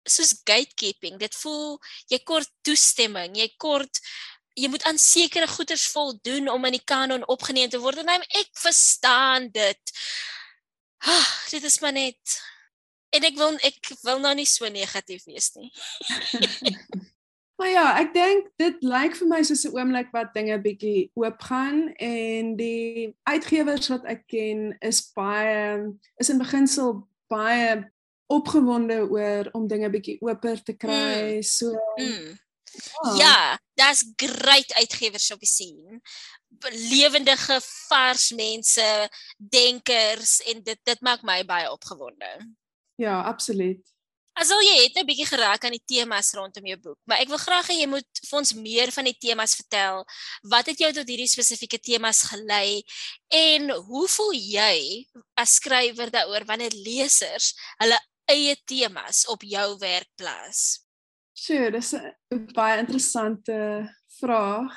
[0.05, 1.19] soos gatekeeping.
[1.19, 1.79] Dit voel
[2.11, 4.01] jy kort toestemming, jy kort
[4.55, 7.99] jy moet aan sekere goederes voldoen om in die kanon opgeneem te word.
[8.05, 9.95] En ek verstaan dit.
[11.03, 12.37] Ah, dit is maar net
[13.15, 15.71] en ek wil ek wil nou nie so negatief wees nie.
[17.55, 21.93] Maar ja, ek dink dit lyk vir my soos 'n oomblik wat dinge bietjie oopgaan
[22.03, 27.79] en die uitgewers wat ek ken is baie is in beginsel baie
[28.27, 31.37] opgewonde oor om dinge bietjie oper te kry.
[31.37, 31.43] Mm.
[31.43, 32.33] So mm.
[33.03, 35.99] Ja, ja daar's great uitgewers op die scene.
[36.89, 42.31] Lewendige vars mense, denkers en dit dit maak my baie opgewonde.
[42.95, 43.93] Ja, absoluut.
[44.35, 47.37] Asal jy het 'n bietjie geraak aan die temas rondom jou boek, maar ek wil
[47.37, 50.03] graag hê jy moet vir ons meer van die temas vertel.
[50.41, 52.83] Wat het jou tot hierdie spesifieke temas gelei
[53.27, 55.07] en hoe voel jy
[55.39, 57.99] as skrywer daaroor wanneer lesers hulle
[58.31, 60.85] eie temas op jou werk plaas?
[61.33, 63.55] Sure, dis 'n baie interessante
[64.19, 64.71] vraag.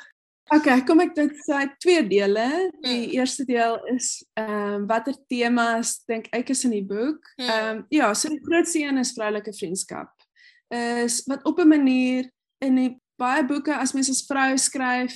[0.49, 2.71] Okay, kom ek dit sê twee dele.
[2.81, 3.11] Die mm.
[3.19, 7.21] eerste deel is ehm um, watter temas dink ek is in die boek.
[7.37, 7.49] Hmm.
[7.49, 10.11] Ehm um, ja, so die grootste een is vroulike vriendskap.
[10.73, 12.31] Is wat op 'n manier
[12.65, 15.15] in die baie boeke as mens as vrou skryf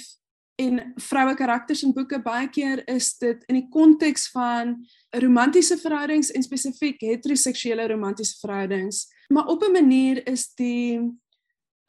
[0.61, 4.77] en vroue karakters in boeke baie keer is dit in die konteks van
[5.23, 9.07] romantiese verhoudings en spesifiek heteroseksuele romantiese verhoudings.
[9.33, 11.01] Maar op 'n manier is die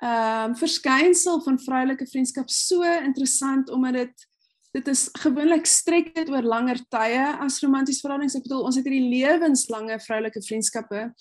[0.04, 4.32] ehm um, verskynsel van vroulike vriendskap so interessant omdat dit
[4.74, 8.36] dit is gewoonlik strek dit oor langer tye as romantiese verhoudings.
[8.36, 11.14] Ek bedoel ons het hierdie lewenslange vroulike vriendskappe.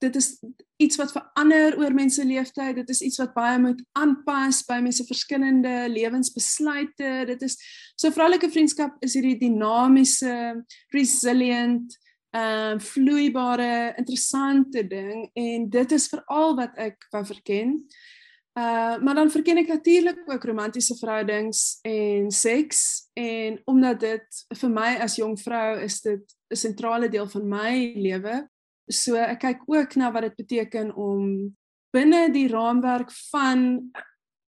[0.00, 0.28] Dit is
[0.80, 2.78] iets wat verander oor mense leeftyd.
[2.80, 7.10] Dit is iets wat baie moet aanpas by mense verskillende lewensbesluite.
[7.28, 7.58] Dit is
[8.00, 10.36] so vroulike vriendskap is hierdie dinamiese,
[10.96, 11.98] resilient,
[12.30, 17.74] ehm uh, vloeibare, interessante ding en dit is veral wat ek wou verken.
[18.54, 24.70] Uh maar dan verken ek natuurlik ook romantiese verhoudings en seks en omdat dit vir
[24.70, 28.48] my as jong vrou is dit 'n sentrale deel van my lewe.
[28.90, 31.54] So ek kyk ook na wat dit beteken om
[31.94, 33.90] binne die raamwerk van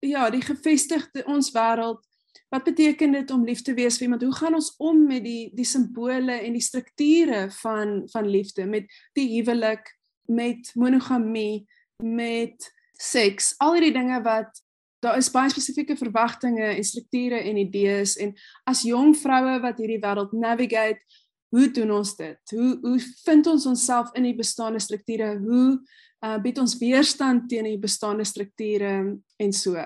[0.05, 2.05] ja, die gevestigde ons wêreld
[2.53, 4.23] wat beteken dit om lief te wees vir iemand?
[4.23, 8.87] Hoe gaan ons om met die die simbole en die strukture van van liefde met
[9.19, 9.89] die huwelik,
[10.31, 11.67] met monogamie,
[12.03, 12.71] met
[13.01, 14.63] seks, al hierdie dinge wat
[15.05, 18.33] daar is baie spesifieke verwagtinge en strukture en idees en
[18.69, 21.03] as jong vroue wat hierdie wêreld navigate,
[21.49, 22.41] hoe doen ons dit?
[22.51, 25.37] Hoe hoe vind ons onsself in die bestaande strukture?
[25.39, 25.79] Hoe
[26.25, 28.93] uh, bied ons weerstand teen die bestaande strukture
[29.37, 29.77] en so?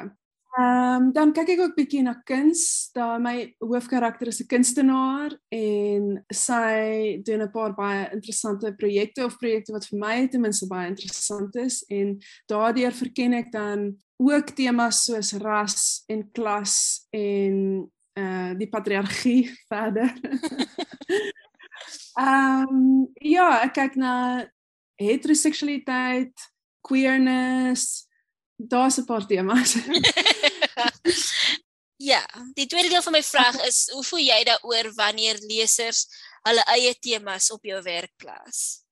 [0.51, 2.91] Ehm um, dan kyk ek ook bietjie na kuns.
[2.93, 9.39] Daar my hoofkarakter is 'n kunstenaar en sy doen 'n paar baie interessante projekte of
[9.39, 14.51] projekte wat vir my ten minste baie interessant is en daardeur verken ek dan ook
[14.51, 17.87] temas soos ras en klas en
[18.19, 20.11] uh die patriargie verder.
[22.19, 24.15] Ehm um, ja, ek kyk na
[25.01, 26.35] heteroseksualiteit,
[26.85, 28.07] queerness,
[28.57, 29.75] daar's 'n paar temas.
[32.11, 36.07] ja, die tweede deel van my vraag is hoe voel jy daaroor wanneer lesers
[36.43, 38.85] hulle eie temas op jou werk plaas?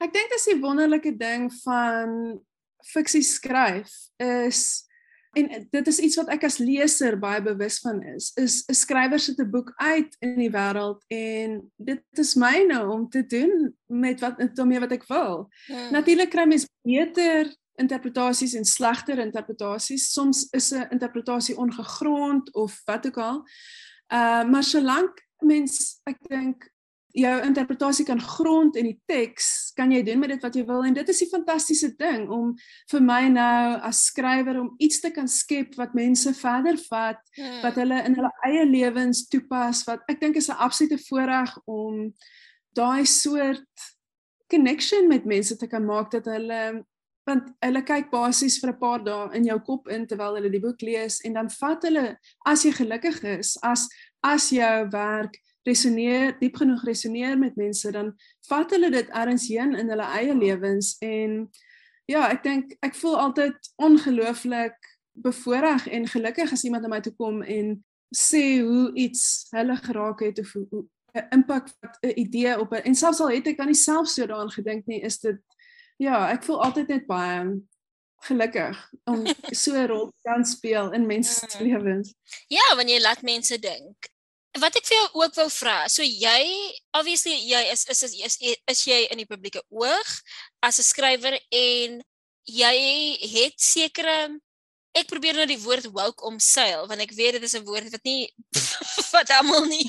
[0.00, 2.40] Ek dink dis 'n wonderlike ding van
[2.92, 4.88] fiksie skryf is
[5.32, 9.20] en dit is iets wat ek as leser baie bewus van is is 'n skrywer
[9.20, 14.20] sit 'n boek uit in die wêreld en dit is myne om te doen met
[14.20, 15.48] wat daarmee wat ek wil.
[15.66, 15.90] Hmm.
[15.90, 20.12] Natuurlik kry mens beter interpretasies en slegter interpretasies.
[20.12, 23.46] Soms is 'n interpretasie ongegrond of wat ook al.
[24.12, 26.69] Uh maar solank mens ek dink
[27.12, 30.84] jou interpretasie kan grond in die teks, kan jy doen met dit wat jy wil
[30.86, 32.52] en dit is die fantastiese ding om
[32.90, 37.62] vir my nou as skrywer om iets te kan skep wat mense verder vat, hmm.
[37.64, 42.14] wat hulle in hulle eie lewens toepas wat ek dink is 'n absolute voorreg om
[42.74, 43.90] daai soort
[44.50, 46.84] connection met mense te kan maak dat hulle
[47.28, 50.62] want hulle kyk basies vir 'n paar dae in jou kop in terwyl hulle die
[50.62, 53.88] boek lees en dan vat hulle as jy gelukkig is as
[54.22, 55.36] as jou werk
[55.68, 58.14] resoneer diep genoeg resoneer met mense dan
[58.48, 61.44] vat hulle dit ergens heen in hulle eie lewens en
[62.10, 64.78] ja ek dink ek voel altyd ongelooflik
[65.12, 67.76] bevoorreg en gelukkig as iemand na my toe kom en
[68.16, 72.94] sê hoe iets hulle geraak het of hoe 'n impak wat 'n idee op en
[72.94, 75.38] selfs al het ek dan nie self so daaraan gedink nie is dit
[76.00, 77.44] ja, ek voel altyd net baie
[78.28, 79.24] gelukkig om
[79.62, 81.66] so 'n rol te kan speel in mense se mm.
[81.68, 82.14] lewens.
[82.48, 84.08] Ja, wanneer jy laat mense dink.
[84.58, 86.42] Wat ek vir jou ook wou vra, so jy
[86.98, 90.10] obviously jy is is is is, is jy in die publieke oog
[90.60, 92.02] as 'n skrywer en
[92.50, 92.76] jy
[93.30, 94.40] het sekere
[94.90, 98.04] ek probeer nou die woord woke omseil want ek weet dit is 'n woord wat
[98.04, 98.26] nie
[99.14, 99.86] wat almal nie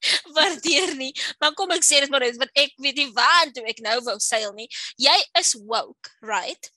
[0.36, 1.12] waardeer nie.
[1.38, 3.98] Maar kom ek sê dit maar net want ek weet nie waar toe ek nou
[4.06, 4.68] wou seil nie.
[4.96, 6.70] Jy is woke, right?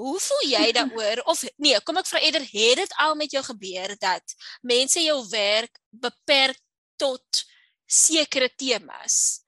[0.00, 3.44] Hoe voel jy daaroor of nee, kom ek vra eerder het dit al met jou
[3.44, 6.58] gebeur dat mense jou werk beperk
[7.00, 7.44] tot
[7.90, 9.40] sekere temas?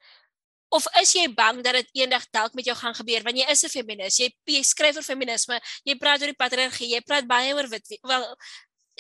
[0.73, 3.65] Of is jy bang dat dit eendag dalk met jou gaan gebeur want jy is
[3.65, 7.53] 'n feminis, jy, jy skryf oor feminisme, jy praat oor die patriargie, jy praat baie
[7.55, 8.25] oor wit wel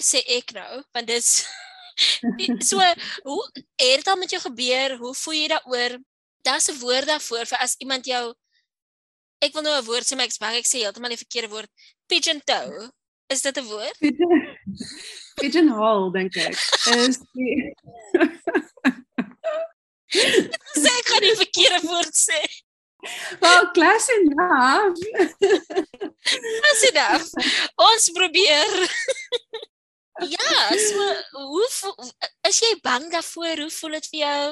[0.00, 1.24] sê ek nou, want dit
[2.70, 2.80] so
[3.24, 3.40] hoe
[3.76, 4.96] het dit met jou gebeur?
[4.96, 5.98] Hoe voel jy daaroor?
[6.42, 8.34] Daar's 'n woord daarvoor vir as iemand jou
[9.40, 11.70] ek wil nou 'n woord sê maar ek sê ek sê heeltemal die verkeerde woord.
[12.06, 12.90] Pigeon toe.
[13.32, 13.96] Is dit 'n woord?
[15.40, 16.56] Pigeon hole dink ek.
[16.96, 17.72] Is die
[20.82, 22.40] Sê ek gaan die verkeerde woord sê.
[23.40, 25.00] Wel, class enough.
[26.20, 27.28] Class enough.
[27.88, 28.70] Ons probeer.
[30.28, 31.00] Ja, so
[31.40, 31.66] hoe
[32.48, 33.64] is jy bang daarvoor?
[33.64, 34.44] Hoe voel dit vir jou?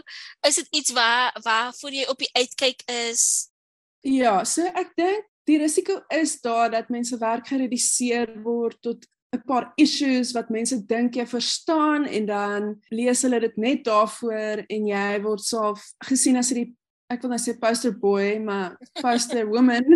[0.49, 3.53] Is dit iets waar waarvoor jy op die uitkyk is?
[4.01, 9.43] Ja, so ek dink die risiko is daar dat mense werk gereduseer word tot 'n
[9.47, 14.87] paar issues wat mense dink jy verstaan en dan lees hulle dit net daarvoor en
[14.87, 16.75] jy word self gesien as die
[17.11, 19.87] ek wil net sê poster boy, maar poster woman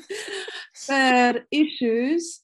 [0.86, 2.40] vir issues.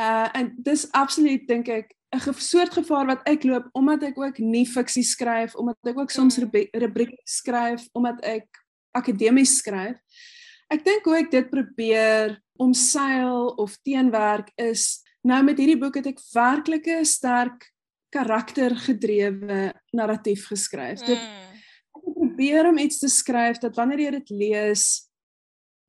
[0.00, 4.38] Uh en dis absoluut dink ek 'n soort gevaar wat ek loop omdat ek ook
[4.38, 6.50] nie fiksie skryf, omdat ek ook soms mm.
[6.72, 8.46] rubrieke skryf, omdat ek
[8.96, 9.98] akademies skryf.
[10.70, 16.06] Ek dink hoe ek dit probeer omseil of teenwerk is nou met hierdie boek het
[16.12, 17.66] ek werklike sterk
[18.14, 21.02] karaktergedrewe narratief geskryf.
[21.06, 21.60] Dit mm.
[21.98, 24.86] ek probeer om iets te skryf dat wanneer jy dit lees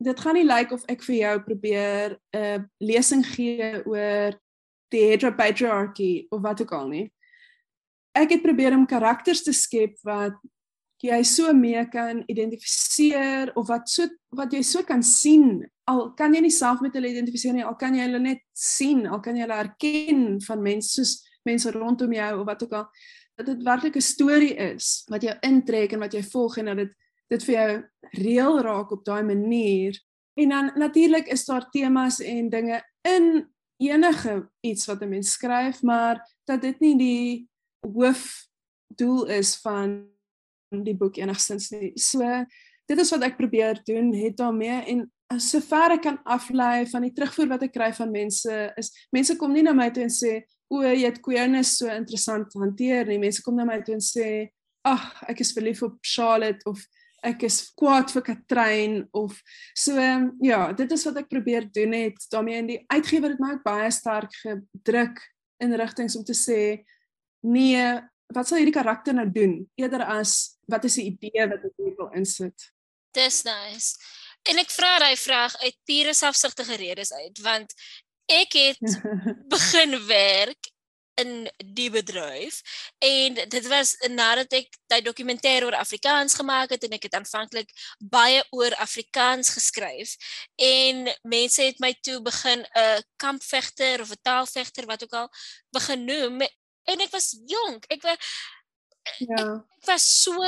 [0.01, 4.37] dit gaan nie lyk like of ek vir jou probeer 'n uh, lesing gee oor
[4.91, 7.05] die heteropatriarchy of wat ook al nie.
[8.17, 10.35] Ek het probeer om karakters te skep wat
[11.01, 15.65] jy so mee kan identifiseer of wat so wat jy so kan sien.
[15.89, 19.07] Al kan jy nie self met hulle identifiseer nie, al kan jy hulle net sien,
[19.07, 22.85] al kan jy hulle herken van mense soos mense rondom jou of wat ook al
[23.39, 26.77] dat dit werklik 'n storie is wat jou intrek en wat jy volg en dat
[26.77, 26.91] dit
[27.31, 27.83] dit vir jou
[28.19, 29.95] reël raak op daai manier.
[30.35, 35.81] En dan natuurlik is daar temas en dinge in enige iets wat 'n mens skryf,
[35.81, 40.11] maar dat dit nie die hoofdoel is van
[40.71, 41.91] die boek enigstens nie.
[41.99, 42.23] So
[42.87, 45.05] dit is wat ek probeer doen, het daarmee en
[45.39, 49.53] sover ek kan aflei van die terugvoer wat ek kry van mense is mense kom
[49.55, 53.19] nie na my toe en sê o, jy het Queerness so interessant hanteer nie.
[53.19, 54.49] Mense kom na my toe en sê,
[54.87, 56.79] "Ag, ek is verlief op Charlotte of
[57.23, 59.37] ek is kwaad vir Katrein of
[59.77, 59.93] so
[60.41, 63.63] ja, dit is wat ek probeer doen het daarmee in die uitgewer het my ook
[63.63, 65.21] baie sterk gedruk
[65.61, 66.81] in rigtings om te sê
[67.45, 68.01] nee,
[68.33, 72.11] wat sal hierdie karakter nou doen eerder as wat is die idee wat ek wil
[72.17, 72.71] insit.
[73.15, 73.97] Dis nice.
[74.49, 77.73] En ek vra daai vraag uit pure selfsugtige redes uit want
[78.31, 79.01] ek het
[79.55, 80.71] begin werk
[81.19, 82.61] in die bedryf
[83.03, 87.73] en dit was nadat ek daai dokumentêr oor Afrikaans gemaak het en ek het aanvanklik
[87.99, 90.15] baie oor Afrikaans geskryf
[90.55, 95.29] en mense het my toe begin 'n kampvegter of 'n taalvegter wat ook al
[95.75, 96.41] begin noem
[96.89, 97.85] en ek was jonk.
[97.93, 98.31] Ek was
[99.19, 99.45] ja.
[99.79, 100.45] ek was so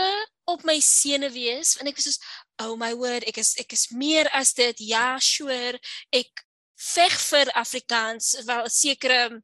[0.50, 2.20] op my senuwees en ek was soos
[2.62, 4.84] oh my word ek is ek is meer as dit.
[4.94, 5.80] Ja sure.
[6.14, 6.46] Ek
[6.94, 9.42] veg vir Afrikaans wel sekere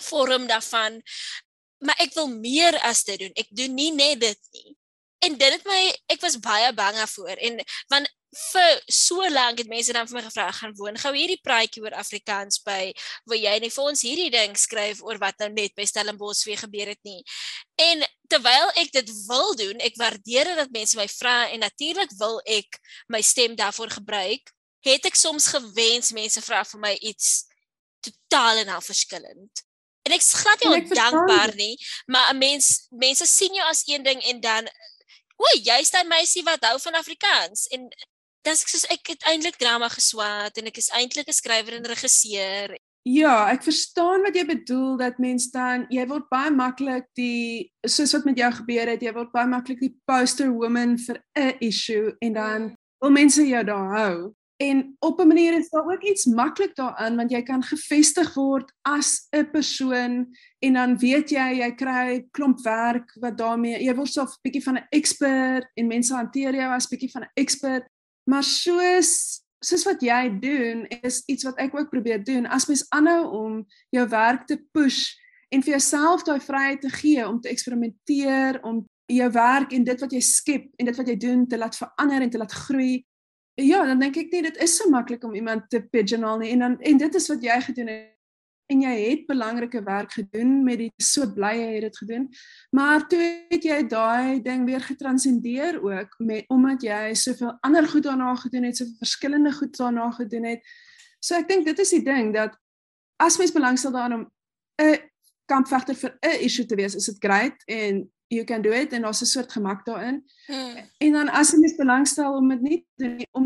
[0.00, 1.02] vorm daarvan
[1.80, 3.34] maar ek wil meer as dit doen.
[3.40, 4.76] Ek doen nie net dit nie.
[5.24, 5.80] En dit het my
[6.12, 7.36] ek was baie bang daarvoor.
[7.40, 7.60] En
[7.92, 11.82] want vir so lank het mense dan vir my gevra gaan woon gou hierdie praatjie
[11.82, 12.92] oor Afrikaans by
[13.26, 16.60] wil jy net vir ons hierdie ding skryf oor wat nou net by Stellenbosch weer
[16.62, 17.24] gebeur het nie?
[17.74, 22.14] En terwyl ek dit wil doen ek waardeer dit dat mense my vra en natuurlik
[22.22, 22.78] wil ek
[23.10, 24.54] my stem daarvoor gebruik
[24.86, 27.50] het ek soms gewens mense vra vir my iets
[28.00, 29.64] totaal en al verskillend.
[30.06, 31.74] En ek glad nie ondankbaar nie,
[32.06, 34.70] maar 'n mens mense sien jou as een ding en dan
[35.36, 37.66] o, jy's daai meisie wat hou van Afrikaans.
[37.66, 37.88] En
[38.42, 41.74] dan sê ek soos ek het eintlik drama geswaat en ek is eintlik 'n skrywer
[41.76, 42.76] en regisseur.
[43.08, 48.12] Ja, ek verstaan wat jy bedoel dat mens dan jy word baie maklik die soos
[48.12, 52.12] wat met jou gebeur het, jy word baie maklik die poster woman vir 'n issue
[52.20, 54.34] en dan wil mense jou daar hou.
[54.60, 58.72] En op 'n manier is daar ook iets maklik daarin want jy kan gevestig word
[58.82, 64.12] as 'n persoon en dan weet jy jy kry klomp werk wat daarmee jy word
[64.12, 67.88] so 'n bietjie van 'n expert en mense hanteer jou as bietjie van 'n expert.
[68.30, 72.46] Maar soos soos wat jy doen is iets wat ek ook probeer doen.
[72.48, 73.58] As mens aanhou om
[73.92, 75.10] jou werk te push
[75.52, 80.00] en vir jouself daai vryheid te gee om te eksperimenteer om jou werk en dit
[80.00, 83.02] wat jy skep en dit wat jy doen te laat verander en te laat groei
[83.60, 86.54] ja, dan dink ek nie dit is so maklik om iemand te pigeonhole nie.
[86.54, 88.16] En dan en dit is wat jy gedoen het
[88.70, 92.28] en jy het belangrike werk gedoen met die so bly jy het dit gedoen.
[92.76, 98.06] Maar toe het jy daai ding weer getranscendeer ook met omdat jy soveel ander goed
[98.06, 100.74] daarna gedoen het, soveel verskillende goed daarna gedoen het.
[101.20, 102.54] So ek dink dit is die ding dat
[103.20, 104.30] as mens belangstel daarin om
[104.80, 104.96] 'n
[105.50, 109.02] kampvegter vir 'n issue te wees, is dit great en you can do it en
[109.02, 110.24] daar's 'n soort gemak daarin.
[110.46, 110.76] Hmm.
[110.98, 113.44] En dan as jy mens belangstel om dit nie te doen om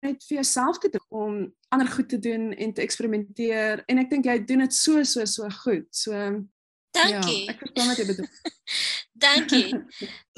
[0.00, 4.10] net vir jouself te doen om ander goed te doen en te eksperimenteer en ek
[4.10, 5.88] dink jy doen dit so so so goed.
[5.90, 6.14] So
[6.90, 7.44] Dankie.
[7.44, 8.28] Ja, ek verstaan wat jy bedoel.
[9.24, 9.66] Dankie.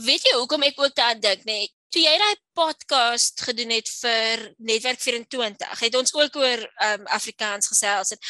[0.03, 4.45] Weet jy hoekom ek ook daaraan dink, nee, toe jy daai podcast gedoen het vir
[4.59, 8.23] Netwerk 24, het ons ook oor um, Afrikaans gesels en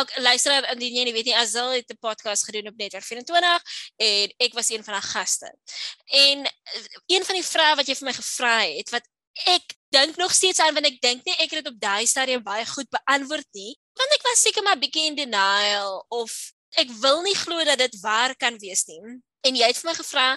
[0.00, 3.62] ook luisteraar indien jy nie weet nie Azil het 'n podcast gedoen op Netwerk 24
[3.96, 5.54] en ek was een van haar gaste.
[6.04, 9.06] En eh, een van die vrae wat jy vir my gevra het wat
[9.56, 12.42] ek dink nog steeds aan want ek dink nie ek het dit op daai stadium
[12.42, 16.32] baie goed beantwoord nie want ek was seker maar bietjie in denial of
[16.80, 19.00] ek wil nie glo dat dit waar kan wees nie.
[19.46, 20.28] En jy het vir my gevra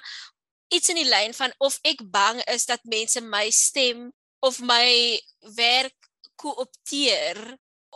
[0.74, 4.10] iets in die lyn van of ek bang is dat mense my stem
[4.46, 5.20] of my
[5.58, 5.96] werk
[6.40, 7.40] koopteer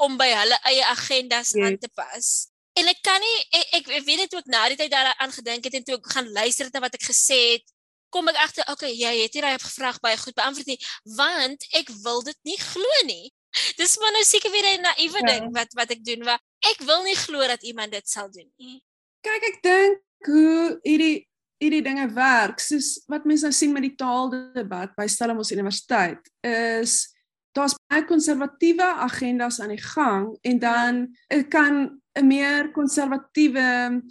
[0.03, 1.61] om by hulle eie agendas yes.
[1.63, 2.31] aan te pas.
[2.73, 5.69] En ek kan nie ek, ek, ek weet dit ook na die tyd daaraan gedink
[5.69, 7.72] het en toe ek gaan luister na wat ek gesê het,
[8.13, 10.79] kom ek agter, okay, jy het hierdie vraag baie, baie goed beantwoord nie,
[11.17, 13.33] want ek wil dit nie glo nie.
[13.79, 15.29] Dis maar nou seker weer 'n naïewe ja.
[15.33, 18.49] ding wat wat ek doen, wat ek wil nie glo dat iemand dit sal doen
[18.57, 18.81] nie.
[19.23, 21.27] Kyk, ek dink hoe hierdie
[21.63, 27.13] hierdie dinge werk, soos wat mense nou sien met die taaldebat by Stellenbosch Universiteit, is
[27.55, 31.07] daar's baie konservatiewe agendas aan die gang en dan
[31.53, 34.01] kan 'n meer konservatiewe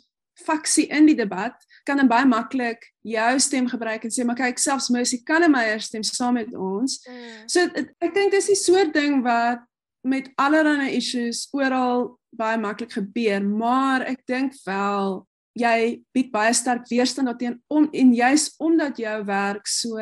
[0.46, 1.54] faksie in die debat
[1.86, 6.02] kan dan baie maklik jou stem gebruik en sê maar kyk selfs Mercy my stem
[6.02, 7.00] saam met ons.
[7.08, 7.48] Mm.
[7.48, 7.60] So
[8.00, 9.60] ek dink dis die soort ding wat
[10.02, 15.26] met allerlei issues oral baie maklik gebeur, maar ek dink wel
[15.58, 19.98] jy bied baie sterk weerstand daarteen om en juis omdat jou werk so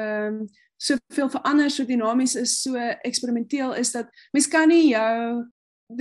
[0.81, 5.45] soveel verander, so dinamies is, so eksperimenteel is dat mens kan nie jou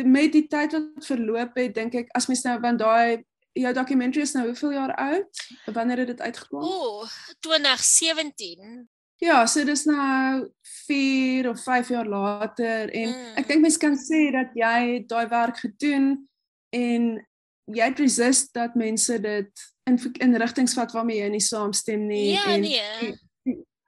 [0.05, 4.22] met die tyd wat verloop het, dink ek as mens nou want daai jou dokumentary
[4.22, 5.41] is nou hoeveel jaar oud?
[5.74, 6.64] Wanneer het dit uitgekom?
[6.64, 7.06] O,
[7.39, 8.89] 2017.
[9.20, 10.47] Ja, so dis nou
[10.88, 13.34] 4 of 5 jaar later en Mm.
[13.36, 16.28] ek dink mense kan sê dat jy daai werk gedoen
[16.72, 17.26] en
[17.68, 19.52] jy het resist dat mense dit
[19.89, 23.18] in in rigtings vat waarmee jy nie saamstem nie Ja, en nee.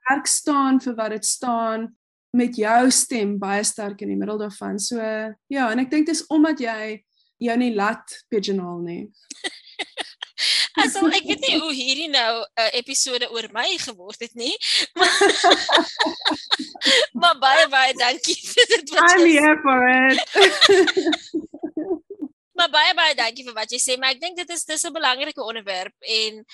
[0.08, 1.96] werk staan vir wat dit staan
[2.36, 4.78] met jou stem baie sterk in die middel daarvan.
[4.80, 4.96] So
[5.48, 7.02] ja, en ek dink dis omdat jy
[7.46, 9.02] jou nie laat pigeonhole nie.
[10.82, 14.54] Asal ek weet nie hoe hierdie nou 'n uh, episode oor my geword het nie.
[17.20, 20.18] maar baie baie dankie vir dit wat I'm jy here for it.
[22.56, 24.96] Maar baie baie dankie vir wat jy sê, maar ek dink dit is dis 'n
[24.96, 26.44] belangrike onderwerp en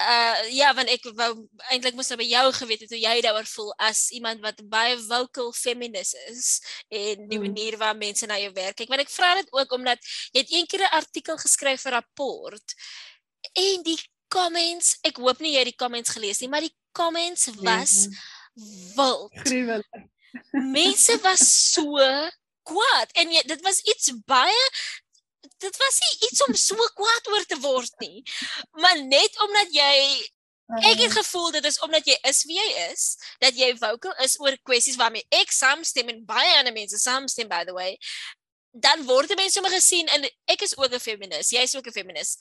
[0.00, 3.46] uh ja, want ek wou eintlik moes nou by jou geweet het hoe jy daaroor
[3.50, 7.46] voel as iemand wat baie vocal feminist is en die Mm.
[7.48, 8.88] manier waarop mense na jou werk kyk.
[8.88, 9.98] Want ek vra dit ook omdat
[10.32, 12.74] jy het eendag 'n artikel geskryf vir rapport
[13.54, 17.48] en die comments, ek hoop nie jy het die comments gelees nie, maar die comments
[17.62, 18.08] was
[18.96, 19.32] wild.
[19.44, 19.82] gruwel.
[20.52, 21.96] Mense was so
[22.62, 24.64] kwaad en jy, dit was iets baie
[25.40, 28.22] dit was nie iets om so kwaad oor te word nie.
[28.70, 29.94] Maar net omdat jy
[30.84, 33.04] ek het gevoel dit is omdat jy is wie jy is,
[33.40, 37.62] dat jy vocal is oor kwessies waarmee ek saamstem en baie ander mense saamstem by
[37.64, 37.96] the way,
[38.76, 41.96] dan word mense sommer gesien en ek is ook 'n feminis, jy is ook 'n
[41.96, 42.36] feminis.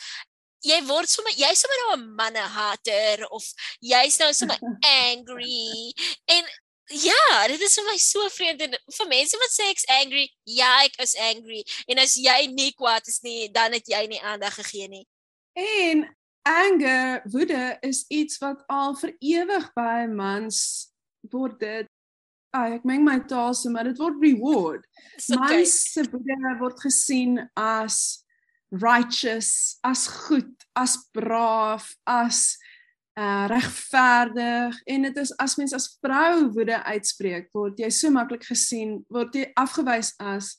[0.66, 3.46] Jy word sommer jy's sommer nou 'n mannehater of
[3.80, 4.60] jy's nou sommer
[5.08, 5.94] angry
[6.26, 6.44] en
[6.88, 10.70] Ja, dit is vir my so vreemd en vir mense wat sê ek's angry, ja,
[10.88, 11.64] ek is angry.
[11.92, 15.04] En as jy nie kwaad is nie, dan het jy nie aandag gegee nie.
[15.58, 16.06] En
[16.48, 20.62] anger, woede is iets wat al vir ewig by mans
[21.34, 21.92] word dit
[22.56, 24.86] Ai, ek meng my taal so, maar dit word reward.
[25.20, 28.24] So Mans se woede word gesien as
[28.72, 32.56] righteous, as goed, as braaf, as
[33.18, 38.46] uh regverdig en dit is as mens as vrou woede uitspreek word jy so maklik
[38.46, 40.56] gesien word jy afgewys as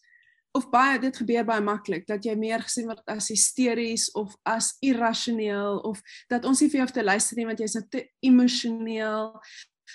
[0.59, 4.73] of baie dit gebeur baie maklik dat jy meer gesien word as hysteries of as
[4.85, 6.01] irrasioneel of
[6.33, 9.35] dat ons nie vir jou hoef te luister nie want jy's nou te emosioneel.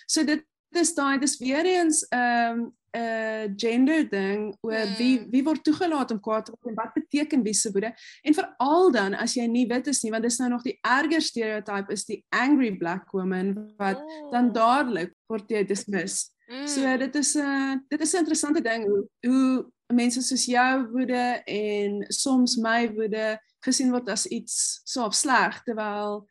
[0.07, 0.45] So dit
[0.75, 4.95] is daai dis weer eens 'n um, 'n uh, gender ding oor Mm.
[4.97, 8.33] wie wie word toegelaat om kwaad te word en wat beteken wie se woede en
[8.33, 11.91] veral dan as jy nie wit is nie want dis nou nog die erger stereotype
[11.91, 13.97] is die angry black woman wat
[14.31, 14.53] dan Oh.
[14.53, 16.29] dadelik word jy dismiss.
[16.49, 16.67] Mm.
[16.67, 20.87] So dit is 'n uh, dit is 'n interessante ding hoe hoe mense soos jou
[20.91, 26.27] woede en soms my woede gesien word as iets so of sleg terwyl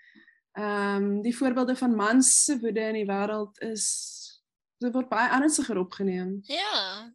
[0.55, 4.22] ehm um, die voorbeelde van mans se woede in die wêreld is
[4.83, 6.41] dit word baie ernstiger opgeneem.
[6.47, 7.11] Ja.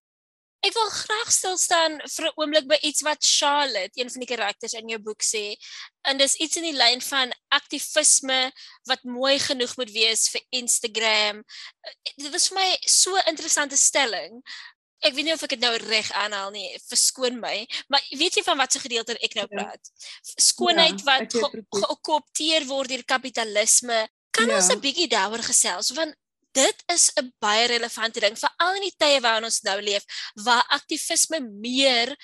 [0.66, 4.28] Ek wil graag stil staan vir 'n oomblik by iets wat Charlotte, een van die
[4.36, 5.56] karakters in jou boek sê.
[6.04, 8.52] En dis iets in die lyn van aktivisme
[8.90, 11.44] wat mooi genoeg moet wees vir Instagram.
[12.18, 14.42] Dit was vir my so 'n interessante stelling.
[15.00, 18.44] Ek weet nie of ek dit nou reg aanhaal nie, verskoon my, maar weet jy
[18.44, 19.56] van watter gedeelte ek nou Ja.
[19.64, 19.92] praat?
[20.42, 24.08] Skoonheid Ja, wat ek weet ge- gekoopteer word deur kapitalisme.
[24.32, 24.74] Kan ons Ja.
[24.74, 26.16] 'n bietjie daaroor gesels want
[26.58, 30.04] dit is 'n baie relevante ding veral in die tye waarin ons nou leef
[30.44, 32.16] waar aktivisme meer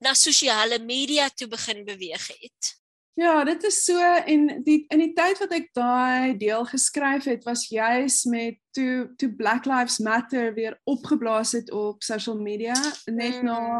[0.00, 2.74] na sosiale media toe begin beweeg het.
[3.16, 7.44] Ja, dit is so en die in die tyd wat ek daai deel geskryf het
[7.48, 13.40] was juis met toe toe Black Lives Matter weer opgeblaas het op social media net
[13.40, 13.44] Mm.
[13.44, 13.78] na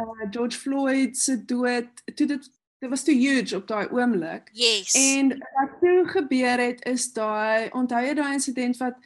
[0.00, 1.90] uh, George Floyd se dood.
[2.14, 2.48] Toe dit
[2.80, 4.48] dit was te huge op daai oomblik.
[4.52, 4.94] Yes.
[4.96, 8.96] En wat toe gebeur het is daai onthou jy daai insident wat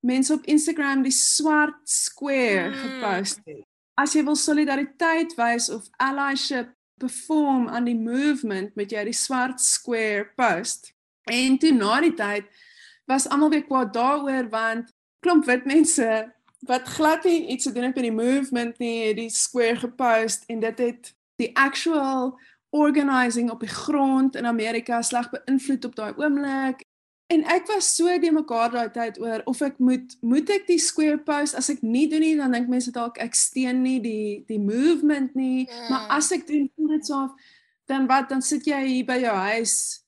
[0.00, 2.74] mense op Instagram die swart square Mm.
[2.74, 3.64] gepost het.
[3.94, 9.60] As jy wil solidariteit wys of allyship perform aan die movement met jy die swart
[9.60, 10.92] square post.
[11.30, 12.44] En toe na die tyd
[13.06, 16.32] was almal weer kwaad daaroor want klomp wit mense
[16.66, 20.44] wat glad nie iets te doen het met die movement nie, het die square gepost
[20.48, 22.34] en dit het die actual
[22.70, 26.84] organizing op die grond in Amerika sleg beïnvloed op daai oomblik.
[27.30, 30.78] En ek was so die mekaar daai tyd oor of ek moet moet ek die
[30.82, 34.44] square post as ek nie doen nie dan dink mense dalk ek steun nie die
[34.48, 35.90] die movement nie, Mm.
[35.90, 37.30] maar as ek doen voel dit so of
[37.86, 40.02] dan wat dan sit jy hier by jou huis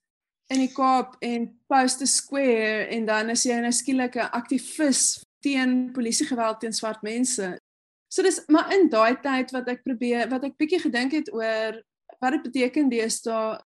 [0.50, 5.22] in die Kaap en post 'n square en dan is jy nou skielik 'n aktivis
[5.42, 7.58] teen polisiegeweld teen swart mense.
[8.08, 11.82] So dis maar in daai tyd wat ek probeer wat ek bietjie gedink het oor
[12.22, 13.58] wat dit beteken deesdae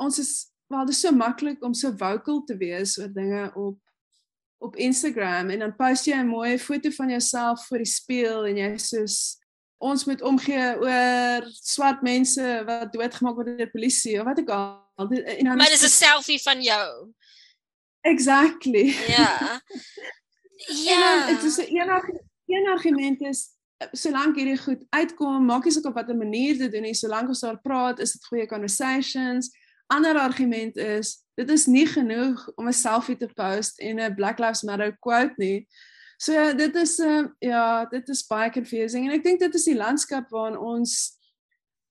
[0.00, 0.32] ons is
[0.72, 3.78] wel dis so maklik om so vocal te wees oor dinge op
[4.60, 8.56] op Instagram en dan post jy 'n mooi foto van jouself voor die spieël en
[8.56, 9.38] jy soos
[9.78, 14.50] ons moet omgee oor swart mense wat doodgemaak word deur die polisie of wat ook
[14.50, 14.86] al.
[14.98, 17.12] En dan maar is dis 'n selfie van jou.
[18.00, 18.86] exactly.
[19.08, 19.30] Ja.
[20.66, 21.26] Ja.
[21.26, 23.48] Dit is 'n een, argu- een argument is
[23.92, 27.44] solank hierdie goed uitkom, maak nie saak op watter manier dit doen nie, solank ons
[27.44, 29.50] daar praat, is dit goeie conversations.
[29.92, 34.38] Ander argument is dit is nie genoeg om 'n selfie te post en 'n Black
[34.38, 35.66] Lives Matter quote nie.
[36.18, 39.64] So dit is 'n uh, ja, dit is baie confusing en ek dink dit is
[39.64, 41.16] die landskap waarin ons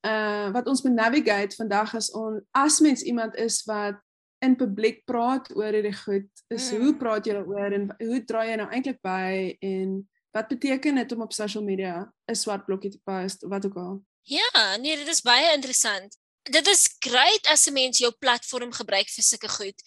[0.05, 3.95] uh wat ons moet navigate vandag as on as mens iemand is wat
[4.39, 6.81] in publiek praat oor hierdie goed, is mm.
[6.81, 10.03] hoe praat jy daaroor en hoe dra jy nou eintlik by en
[10.37, 13.75] wat beteken dit om op social media 'n swart blokkie te post of wat ook
[13.75, 14.05] al?
[14.21, 16.17] Ja, nee, dit is baie interessant.
[16.43, 19.81] Dit is great as 'n mens jou platform gebruik vir sulke goed.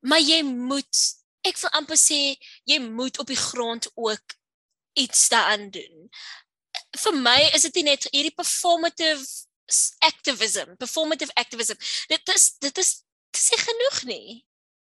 [0.00, 0.96] Maar jy moet
[1.42, 4.26] ek wil amper sê jy moet op die grond ook
[4.92, 6.10] iets daaraan doen.
[6.98, 9.26] Vir my is dit nie net hierdie performative
[9.98, 11.76] activism, performative activism.
[12.08, 14.46] Dit is dit is dit is nie genoeg nie.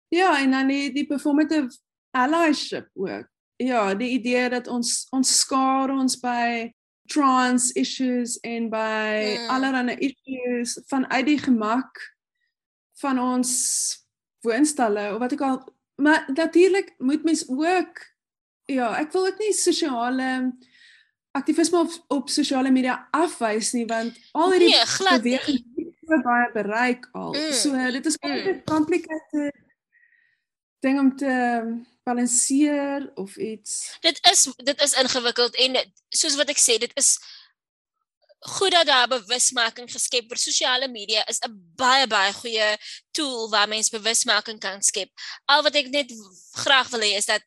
[0.08, 1.78] Ja, en dan die die performative
[2.12, 3.28] allyship ook.
[3.58, 6.72] Ja, die idee dat ons ons skaar ons by
[7.08, 9.42] trans issues en by Mm.
[9.44, 9.50] mm.
[9.50, 12.02] allerlei issues vanuit die gemak
[13.02, 13.52] van ons
[14.42, 15.62] woonstelle of wat ek al
[16.02, 18.02] maar natuurlik moet mens ook
[18.66, 20.52] ja, ek wil ook nie sosiale
[21.32, 26.52] aktivisme op op sosiale media afwys nie want al hierdie Nee, bewegings het so baie
[26.54, 27.34] bereik al.
[27.34, 27.54] Mm, Mm.
[27.54, 28.32] So dit is mm.
[28.32, 29.54] 'n complicated
[30.80, 31.34] ding om te
[32.04, 33.98] balanseer of iets.
[34.00, 35.76] Dit is dit is ingewikkeld en
[36.10, 37.18] soos wat ek sê, dit is
[38.40, 40.40] goed dat daar bewusmaking geskep word.
[40.40, 42.78] Sosiale media is 'n baie baie goeie
[43.12, 45.10] tool waar mens bewusmaking kan skep.
[45.46, 46.14] Al wat ek net
[46.52, 47.44] graag wil hê is dat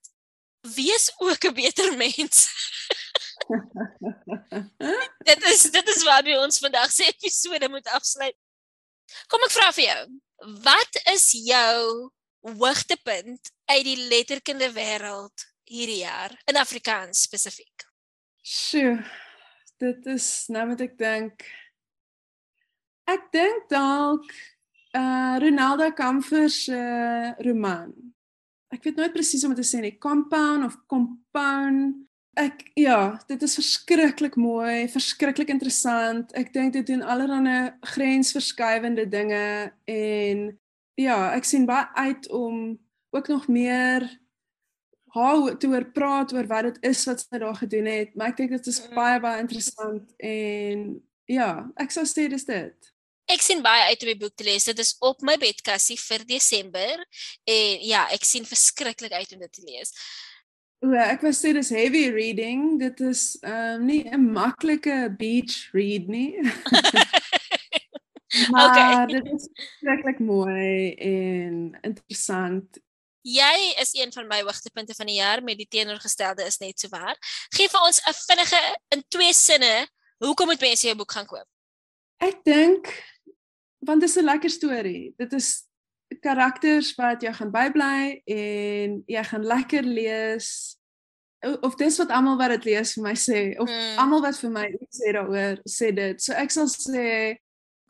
[0.61, 2.49] wees ook 'n beter mens.
[5.31, 8.37] dit is dit is waarby ons vandag se episode moet afsluit.
[9.27, 10.03] Kom ek vra vir jou,
[10.63, 12.11] wat is jou
[12.41, 17.87] hoogtepunt uit die letterkunde wêreld hierdie jaar in Afrikaans spesifiek?
[18.43, 18.99] Sjoe.
[19.81, 21.45] Dit is nou moet ek dink.
[23.09, 24.27] Ek dink dalk
[24.97, 27.93] uh Ronaldo Kamfer se uh, roman.
[28.71, 31.97] Ek weet nooit presies om dit te sê nie, Compound of Compound.
[32.39, 36.31] Ek ja, dit is verskriklik mooi, verskriklik interessant.
[36.39, 40.45] Ek dink dit doen allerlei grensverskuivende dinge en
[41.01, 42.79] ja, ek sien baie uit om
[43.11, 44.07] ook nog meer
[45.11, 48.15] haar te hoor praat oor wat dit is wat sy daar gedoen het.
[48.15, 48.95] Maar ek dink dit is Mm.
[48.95, 52.93] baie baie interessant en ja, ek sou sê dis dit.
[53.31, 54.65] Ek sien baie uit om die boek te lees.
[54.67, 57.05] Dit is op my bedkassie vir Desember
[57.47, 59.95] en ja, ek sien verskriklik uit om dit te lees.
[60.83, 62.79] O, ek wou sê dis heavy reading.
[62.81, 66.39] Dit is ehm um, nie 'n maklike beach read nie.
[68.51, 72.79] maar dit is verskriklik mooi en interessant.
[73.23, 76.89] Jy is een van my hoogtepunte van die jaar met die teenoorgestelde is net so
[76.89, 77.17] waar.
[77.53, 78.61] Gee vir ons 'n vinnige
[78.97, 79.87] in twee sinne,
[80.25, 81.47] hoekom moet mense jou boek gaan koop?
[82.19, 82.89] Ek dink
[83.85, 85.15] want dit is 'n lekker storie.
[85.17, 85.67] Dit is
[86.21, 90.77] karakters wat jou gaan bybly en jy gaan lekker lees.
[91.61, 93.99] Of dis wat almal wat dit lees vir my sê of Mm.
[93.99, 96.23] almal wat vir my sê daaroor sê dit.
[96.23, 97.37] So ek sal sê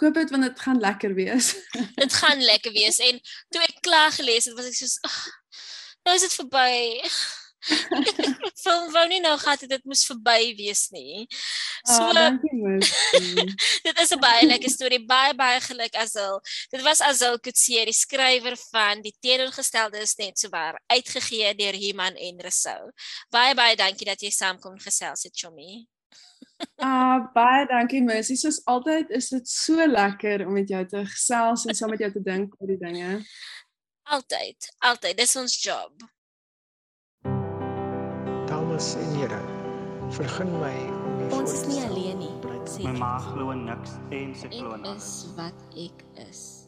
[0.00, 1.52] koop dit want dit gaan lekker wees.
[2.00, 3.20] Dit gaan lekker wees en
[3.52, 5.18] toe ek klaar gelees het, was ek soos, "Ag,
[6.04, 6.72] nou is dit verby."
[7.60, 8.08] Ek
[8.64, 11.26] film wou nie nou gehad het dit moes verby wees nie.
[11.84, 12.80] So Ah, dankie
[13.86, 15.02] dit is 'n baie lekker storie.
[15.04, 16.40] Baie baie geluk Azil.
[16.72, 21.76] Dit was Azil Kutse, die skrywer van Die teenoorgestelde is net so waar, uitgegee deur
[21.76, 22.90] Human en Resou.
[23.30, 25.84] Baie baie dankie dat jy saamkom gesels het, Chommy.
[26.80, 28.36] Ah, baie dankie Missy.
[28.40, 32.10] Soos altyd is dit so lekker om met jou te gesels en saam met jou
[32.12, 33.20] te dink oor die dinge.
[34.10, 35.16] Altyd, altyd.
[35.20, 35.92] Dis ons job.
[38.50, 39.42] Dames en here,
[40.16, 42.32] vergun my om u Ons is nie alleen nie,
[42.78, 46.59] My ma glo niks en sy glo in Ek is wat ek is.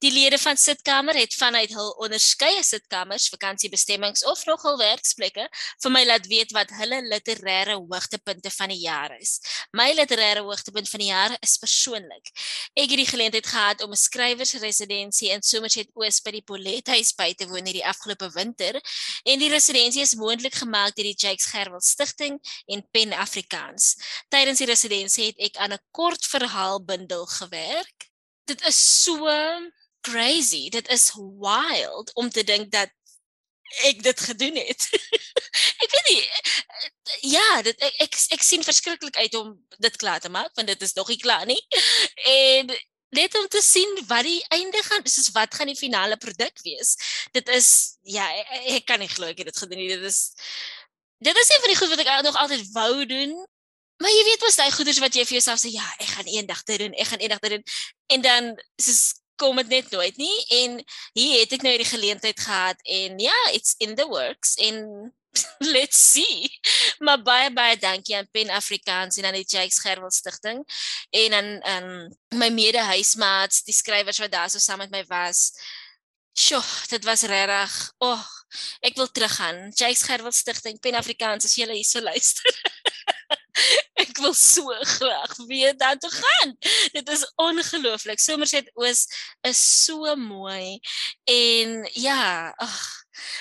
[0.00, 5.92] Die lede van Sitkamer het vanuit hul onderskeie sitkamers, vakansiebestemmings of nog hul werksplekke vir
[5.92, 9.34] my laat weet wat hulle literêre hoogtepunte van die jaar is.
[9.76, 12.30] My literêre hoogtepunt van die jaar is persoonlik.
[12.72, 17.34] Ek het die geleentheid gehad om 'n skrywersresidensie in Somerset Oos by die Polethuis by
[17.34, 18.80] te woon hierdie afgelope winter
[19.24, 22.40] en die residensie is moontlik gemaak deur die Jakes Gerwel Stichting
[22.72, 23.96] en Pen Afrikaans.
[24.32, 28.08] Tydens die residensie het ek aan 'n kort verhaalbundel gewerk.
[28.46, 29.28] Dit is so
[30.00, 30.68] crazy.
[30.68, 32.90] Dit is wild om te dink dat
[33.86, 34.88] ek dit gedoen het.
[35.84, 36.22] ek weet nie
[37.30, 40.94] ja, dit ek, ek sien verskriklik uit om dit klaar te maak want dit is
[40.96, 41.60] nog nie klaar nie.
[42.30, 42.72] En
[43.16, 46.94] net om te sien wat die einde gaan, soos wat gaan die finale produk wees.
[47.34, 47.70] Dit is
[48.06, 48.26] ja,
[48.76, 49.88] ek kan nie glo ek het dit gedoen nie.
[49.94, 50.20] Dit is
[51.20, 53.34] dit is een van die goed wat ek nog altyd wou doen.
[54.00, 56.62] Maar jy weet mos daai goeders wat jy vir jouself sê, ja, ek gaan eendag
[56.64, 57.64] dit doen, ek gaan eendag dit doen
[58.16, 58.46] en dan
[58.80, 59.02] soos
[59.40, 60.76] kom dit net nooit nie en
[61.16, 64.84] hier het ek nou hierdie geleentheid gehad en ja, it's in the works en
[65.74, 66.50] let's see.
[66.98, 70.64] Maar baie baie dankie aan Pen Afrikaans en aan die Jakes Gerwel Stichting
[71.10, 71.90] en aan aan
[72.34, 75.50] my medehuismaats, die skrywers wat daar so saam met my was.
[76.34, 77.78] Sjoe, dit was regtig.
[77.98, 78.26] O, oh,
[78.86, 79.70] ek wil teruggaan.
[79.74, 82.50] Jakes Gerwel Stichting, Pen Afrikaans as jy hier so luister.
[84.02, 86.56] ek wil so graag weet dan toe gaan.
[86.92, 88.20] Dit is ongelooflik.
[88.20, 89.06] Somerset Oos
[89.46, 90.80] is so mooi
[91.24, 92.78] en ja, ag.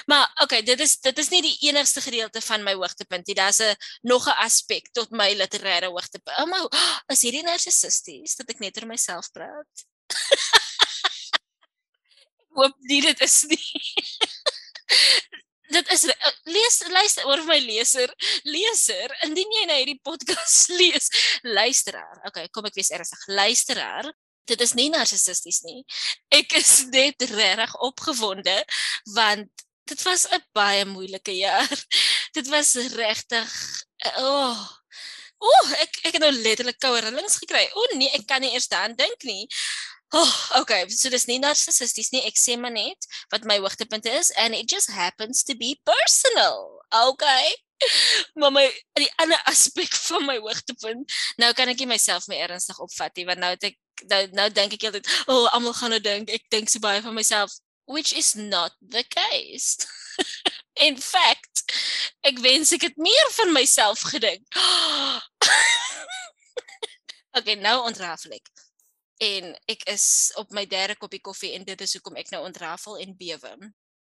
[0.05, 3.35] Maar okay, dit is dit is nie die enigste gedeelte van my hoogtepunt nie.
[3.35, 6.37] Daar's 'n nog 'n aspek tot my literêre hoogtepunt.
[6.37, 6.67] Oh, maar
[7.13, 9.85] is hierdie narcissisties dat ek net oor myself praat?
[12.57, 13.69] Hoop nie dit is nie
[15.69, 18.11] dit is uh, lees luister oor my leser
[18.47, 21.09] leser indien jy na hierdie podcast lees
[21.45, 24.09] luisteraar okay kom ek wees ernstig luisteraar
[24.49, 25.83] dit is nie narcissisties nie
[26.39, 28.57] ek is net regtig opgewonde
[29.15, 31.85] want dit was 'n baie moeilike jaar
[32.37, 33.55] dit was regtig
[34.05, 34.67] uh, oh
[35.39, 37.61] Ooh, ek ek het nou letterlik koue rillings gekry.
[37.71, 39.45] O oh, nee, ek kan nie eers daaraan dink nie.
[40.11, 42.23] Oh, okay, so dis nie narcissisties nie.
[42.25, 46.81] Ek sê maar net wat my hoogtepunt is and it just happens to be personal.
[46.89, 47.53] Okay.
[48.35, 48.65] Maar my
[48.97, 53.23] die ander aspek van my hoogtepunt, nou kan ek nie myself meer ernstig opvat nie
[53.29, 53.77] want nou het ek
[54.09, 57.15] nou, nou dink ek altyd, oh, almal gaan nou dink ek dink so baie van
[57.15, 57.55] myself,
[57.87, 59.79] which is not the case.
[60.87, 61.63] In fact,
[62.27, 64.43] ek wens ek het meer van myself gedink.
[67.39, 68.51] okay, nou ontrafel ek
[69.19, 72.97] en ek is op my derde koppie koffie en dit is hoekom ek nou ontrafel
[73.03, 73.55] en bewe.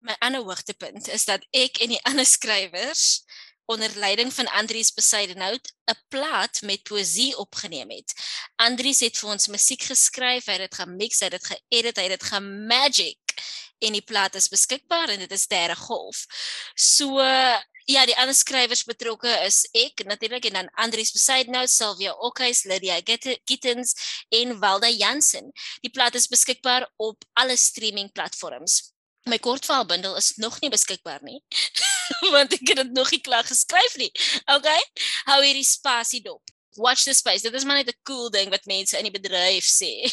[0.03, 3.24] My ander hoogtepunt is dat ek en die ander skrywers
[3.68, 8.14] onder leiding van Andries Besidenhout 'n plaat met poësie opgeneem het.
[8.55, 12.03] Andries het vir ons musiek geskryf, hy het dit gemix, hy het dit geëdit, hy
[12.08, 13.36] het dit gemagic
[13.80, 16.26] en die plaat is beskikbaar en dit is derde golf.
[16.76, 17.20] So
[17.88, 23.00] ja, die ander skrywers betrokke is ek natuurlik en dan Andries Besaidnout, Sylvia Okhuis, Lydia
[23.04, 23.96] Gittens
[24.36, 25.54] en Walda Jansen.
[25.86, 28.92] Die plat is beskikbaar op alle streaming platforms.
[29.28, 31.42] My kortverhaalbundel is nog nie beskikbaar nie.
[32.36, 34.12] want ek het dit nog nie klaar geskryf nie.
[34.58, 34.80] Okay?
[35.32, 36.44] Hou hierdie spasie dop
[36.78, 37.42] watch the space.
[37.42, 40.10] Dit is maar net 'n cool ding wat mense in die bedryf sê.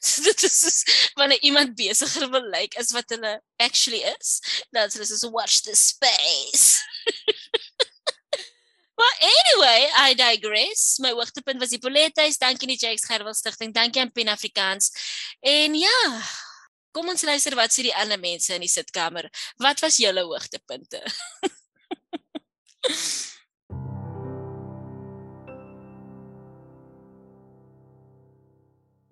[0.00, 0.84] so dit is
[1.14, 4.40] wanneer iemand besigger wil lyk like, as wat hulle actually is.
[4.70, 6.82] Dan sê hulle watch the space.
[8.96, 10.96] But anyway, I digress.
[11.00, 12.38] My hoogtepunt was die Polettes.
[12.38, 13.74] Dankie die Jakes Gerwel Stichting.
[13.74, 14.90] Dankie aan Pen Afrikaans.
[15.40, 16.22] En ja,
[16.96, 19.28] kom ons luister wat sê die ander mense in die sitkamer.
[19.60, 21.02] Wat was julle hoogtepunte?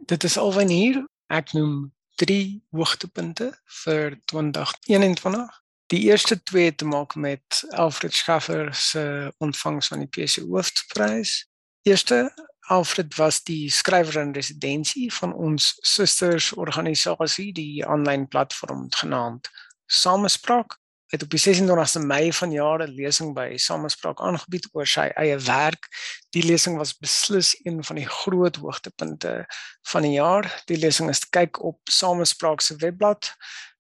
[0.05, 1.05] Dit is alwen hier.
[1.33, 3.53] Ek noem 3 hoogtepunte
[3.85, 5.64] vir 2021.
[5.93, 11.47] Die eerste twee te maak met Alfred Schaffer se ontvangs van die PC Hoofprys.
[11.83, 12.33] Eerste
[12.69, 19.51] Alfred was die skrywer in residensie van ons susters organisasie, die aanlyn platform genaamd
[19.87, 20.79] Samespraak
[21.13, 25.39] het op die 26ste Mei van jaar 'n lesing by Samespraak aangebied oor sy eie
[25.39, 25.89] werk.
[26.31, 29.47] Die lesing was beslis een van die groot hoogtepunte
[29.83, 30.63] van die jaar.
[30.65, 33.35] Die lesing is te kyk op Samespraak se webblad.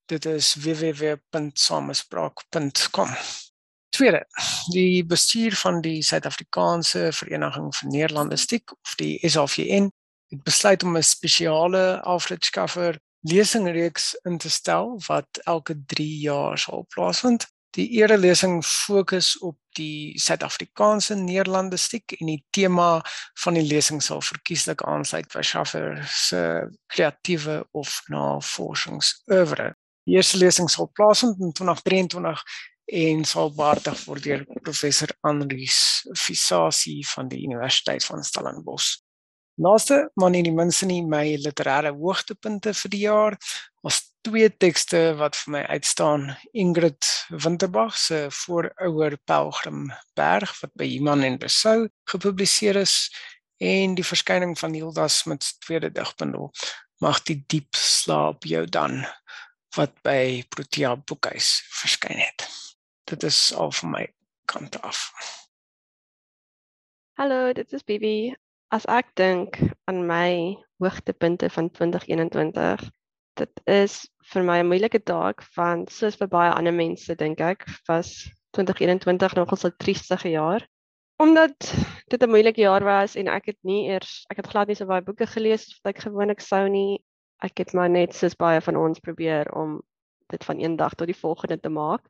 [0.07, 3.09] Dit is www.samespraak.com.
[3.89, 4.27] Tweede,
[4.73, 9.89] die bestuur van die Suid-Afrikaanse Vereniging vir Neerlandistiek of die SAVN
[10.35, 16.87] het besluit om 'n spesiale afletskaffer lesingreeks in te stel wat elke 3 jaar sal
[16.89, 17.47] plaasvind.
[17.71, 23.03] Die eerste lesing fokus op die Suid-Afrikaanse Nederlandistiek en die tema
[23.43, 29.75] van die lesing sal verkieslik aansluit by Schaffer se kreatiewe of navorsingsoeuvre.
[30.05, 32.43] Die eerste lesing sal plaasvind in 2023
[33.05, 35.79] en sal behartig word deur professor Andries
[36.13, 38.99] Fisasi van die Universiteit van Stellenbosch.
[39.57, 43.39] Laaste, maar nie die minste nie, my literêre hoogtepunte vir die jaar
[43.87, 46.27] was twee tekste wat vir my uitstaan.
[46.53, 49.87] Ingrid Winterbag se Voorouer Pelgrim
[50.19, 53.09] Berg wat by Iman en Besou gepubliseer is
[53.63, 56.51] en die verskyning van Hilda Smit se tweede digbundel
[57.03, 59.03] Mag die diep slaap jou dan
[59.77, 62.47] wat by Protea Boekhuis verskyn het.
[63.11, 64.05] Dit is al van my
[64.45, 65.11] kant af.
[67.19, 68.35] Hallo, dit is Bibi.
[68.75, 72.83] as ek dink aan my hoogtepunte van 2021,
[73.39, 74.01] dit is
[74.33, 78.27] vir my 'n moeilike taak want soos vir baie ander mense dink ek was
[78.59, 80.67] 2021 nogal 'n triestige jaar.
[81.23, 81.59] Omdat
[82.11, 84.87] dit 'n moeilike jaar was en ek het nie eers ek het glad nie so
[84.87, 86.99] baie boeke gelees wat ek gewoonlik sou nie.
[87.43, 89.81] Ek het maar net soos baie van ons probeer om
[90.33, 92.07] dit van een dag tot die volgende te maak.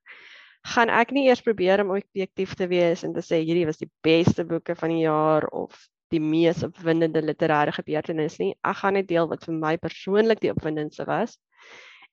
[0.74, 3.90] Gaan ek nie eers probeer om objektief te wees en te sê hierdie was die
[4.02, 8.54] beste boeke van die jaar of die mees opwindende literêre gebeurtenis nie.
[8.62, 11.38] Ek gaan net deel wat vir my persoonlik die opwindendste was.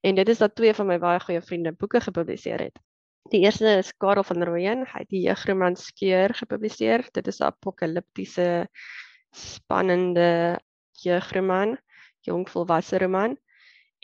[0.02, 2.80] En dit is dat twee van my baie goeie vriende boeke gepubliseer het.
[3.30, 7.06] Die eerste is Karel van Rooyen, hy het die jeugroman Skeur gepubliseer.
[7.14, 8.68] Dit is 'n apokaliptiese
[9.32, 10.60] spannende
[11.04, 11.78] jeugroman,
[12.28, 13.38] jong volwasse roman.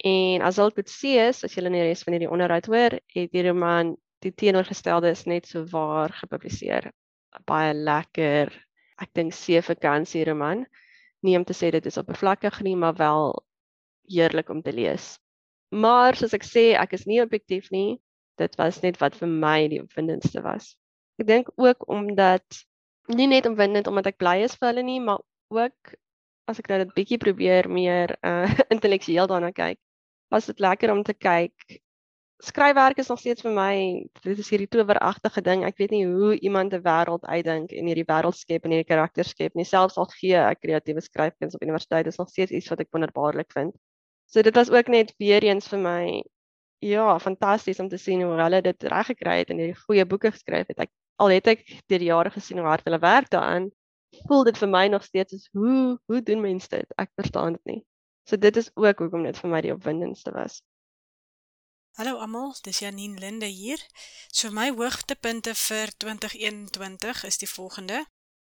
[0.05, 2.97] En as al dit sê is, as julle in die res van hierdie onderhoud hoor,
[3.15, 3.95] het die roman
[4.25, 6.91] die teenoorgestelde is net so waar gepubliseer.
[7.49, 8.51] Baie lekker.
[9.01, 10.65] Ek dink see vakansie roman.
[11.25, 13.33] Nie om te sê dit is oppervlakkig nie, maar wel
[14.09, 15.17] heerlik om te lees.
[15.73, 17.99] Maar soos ek sê, ek is nie objektief nie.
[18.37, 20.75] Dit was net wat vir my die opwindendste was.
[21.17, 22.61] Ek dink ook omdat
[23.09, 25.95] nie net opwindend omdat ek bly is vir hulle nie, maar ook
[26.47, 29.79] as ek nou dit bietjie probeer meer uh intellektueel daarna kyk,
[30.33, 31.79] was dit lekker om te kyk.
[32.43, 33.73] Skryfwerk is nog steeds vir my,
[34.21, 35.63] dit is hierdie toweragtige ding.
[35.65, 39.33] Ek weet nie hoe iemand 'n wêreld uitdink en hierdie wêreld skep en hierdie karakters
[39.33, 39.65] skep nie.
[39.65, 43.51] Selfs al gee ek kreatiewe skryfkuns op universiteit, is nog steeds iets wat ek wonderbaarlik
[43.51, 43.73] vind.
[44.27, 46.23] So dit was ook net weer eens vir my
[46.79, 50.31] ja, fantasties om te sien hoe hulle dit reg gekry het en hierdie goeie boeke
[50.31, 50.79] geskryf het.
[50.85, 53.71] Ek al het ek deur die jare gesien hoe hard hulle werk daaraan,
[54.27, 56.93] voel dit vir my nog steeds as hoe hoe doen mense dit?
[56.95, 57.81] Ek verstaan dit nie.
[58.27, 60.61] So dit is ook hoekom dit vir my die opwindendste was.
[61.97, 63.81] Hallo almal, dis Janine Linde hier.
[64.29, 68.05] So my hoogtepunte vir 2021 is die volgende.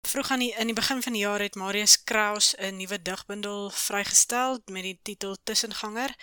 [0.07, 3.69] Vroeg aan die in die begin van die jaar het Marius Kraus 'n nuwe digbundel
[3.69, 6.15] vrygestel met die titel Tussenganger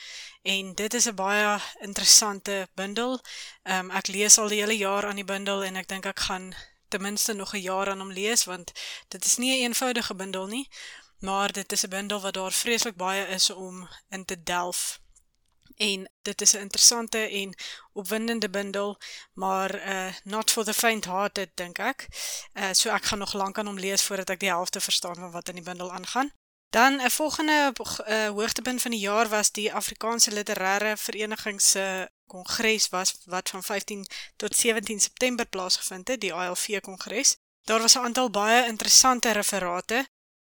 [0.42, 3.20] en dit is 'n baie interessante bundel.
[3.62, 6.54] Um, ek lees al die hele jaar aan die bundel en ek dink ek gaan
[6.94, 8.72] ten minste nog 'n jaar aan hom lees want
[9.08, 10.68] dit is nie 'n een eenvoudige bundel nie,
[11.18, 15.00] maar dit is 'n bundel wat daar vreeslik baie is om in te delf.
[15.76, 17.54] En dit is 'n interessante en
[17.92, 18.98] opwindende bundel,
[19.32, 22.06] maar uh not for the faint hearted dink ek.
[22.52, 25.30] Uh so ek gaan nog lank aan hom lees voordat ek die helfte verstaan van
[25.30, 26.32] wat in die bundel aangaan.
[26.70, 27.72] Dan 'n volgende
[28.08, 33.62] uh, hoogtepunt van die jaar was die Afrikaanse Literêre Vereniging se kongres was wat van
[33.62, 34.06] 15
[34.36, 37.36] tot 17 September plaasgevind het, die ALV kongres.
[37.62, 40.08] Daar was 'n aantal baie interessante referate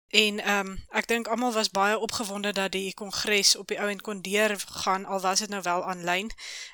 [0.08, 3.90] en ehm um, ek dink almal was baie opgewonde dat die kongres op die ou
[3.90, 6.32] en kon deur gaan al was dit nou wel aanlyn.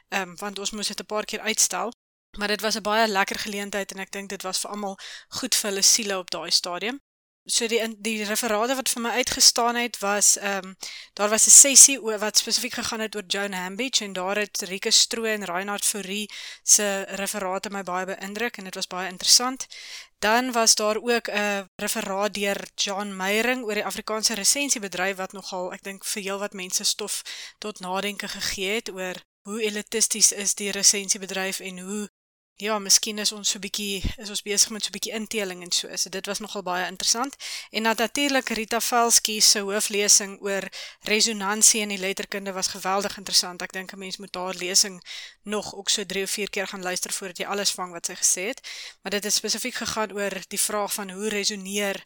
[0.07, 1.91] Ehm um, want ons moes dit 'n paar keer uitstel.
[2.37, 4.97] Maar dit was 'n baie lekker geleentheid en ek dink dit was vir almal
[5.27, 6.99] goed vir hulle siele op daai stadium
[7.49, 10.75] so die die referate wat vir my uitgestaan het was ehm um,
[11.13, 14.61] daar was 'n sessie oor wat spesifiek gegaan het oor Joan Hambidge en daar het
[14.61, 16.29] Rike Stroo en Reinhard Fourie
[16.63, 19.67] se referate my baie beïndruk en dit was baie interessant.
[20.19, 25.73] Dan was daar ook 'n referaat deur John Meyering oor die Afrikaanse resensiebedryf wat nogal
[25.73, 27.21] ek dink vir heelwat mense stof
[27.57, 32.09] tot nadenke gegee het oor hoe elitisties is die resensiebedryf en hoe
[32.59, 35.87] Ja, miskien is ons so bietjie is ons besig met so bietjie inteling en so.
[35.95, 37.37] So dit was nogal baie interessant.
[37.71, 40.67] En dan natuurlik Rita Velski se hooflesing oor
[41.07, 43.63] resonansie in die letterkunde was geweldig interessant.
[43.63, 44.99] Ek dink 'n mens moet haar lesing
[45.43, 48.15] nog ook so 3 of 4 keer gaan luister voordat jy alles vang wat sy
[48.15, 48.59] gesê het.
[49.01, 52.03] Maar dit het spesifiek gegaan oor die vraag van hoe resoneer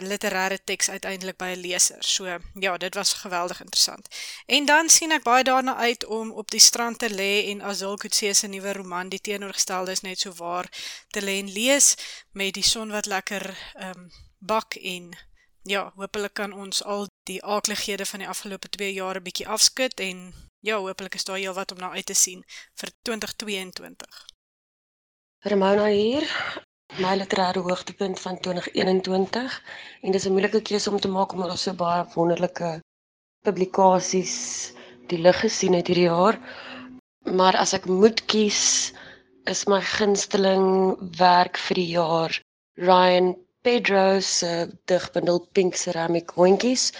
[0.00, 2.02] literêre teks uiteindelik by 'n leser.
[2.04, 4.08] So ja, dit was geweldig interessant.
[4.46, 7.96] En dan sien ek baie daarna uit om op die strand te lê en Azul
[7.96, 10.68] Kutse se nuwe roman Die teenoorgestelde is net so waar
[11.08, 11.94] te lê en lees
[12.32, 15.16] met die son wat lekker ehm um, bak en
[15.62, 20.00] ja, hopelik kan ons al die aaklighede van die afgelope 2 jaar 'n bietjie afskud
[20.00, 22.44] en ja, hopelik is daar heelwat om na uit te sien
[22.74, 24.26] vir 2022.
[25.38, 26.28] Ramona hier
[27.02, 29.54] my literêre hoogtepunt van 2021
[30.02, 32.68] en dis 'n moeilike keuse om te maak omdat ons so baie wonderlike
[33.46, 34.34] publikasies
[35.10, 36.38] die lig gesien het hierdie jaar.
[37.24, 38.92] Maar as ek moet kies,
[39.46, 42.40] is my gunsteling werk vir die jaar
[42.76, 46.92] Ryan Pedro se digbundel Pink Ceramic Hondjies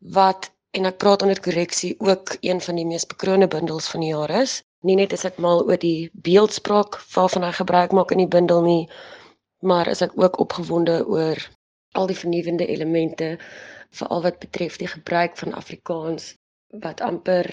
[0.00, 4.14] wat en ek praat onder korreksie ook een van die mees bekroonde bundels van die
[4.14, 4.62] jaar is.
[4.82, 8.62] Nie net is ek mal oor die beeldspraak waarvan hy gebruik maak in die bundel
[8.62, 8.88] nie,
[9.60, 11.38] maar is ek ook opgewonde oor
[11.92, 13.38] al die vernuwende elemente
[13.90, 16.34] veral wat betref die gebruik van Afrikaans
[16.84, 17.48] wat amper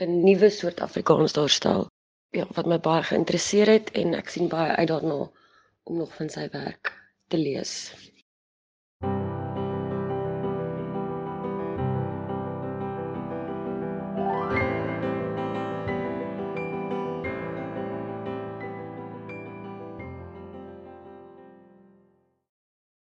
[0.00, 1.86] 'n nuwe soort Afrikaans daarstel.
[2.30, 5.30] Ja, wat my baie geïnteresseer het en ek sien baie uit daarna
[5.82, 6.94] om nog van sy werk
[7.28, 7.92] te lees.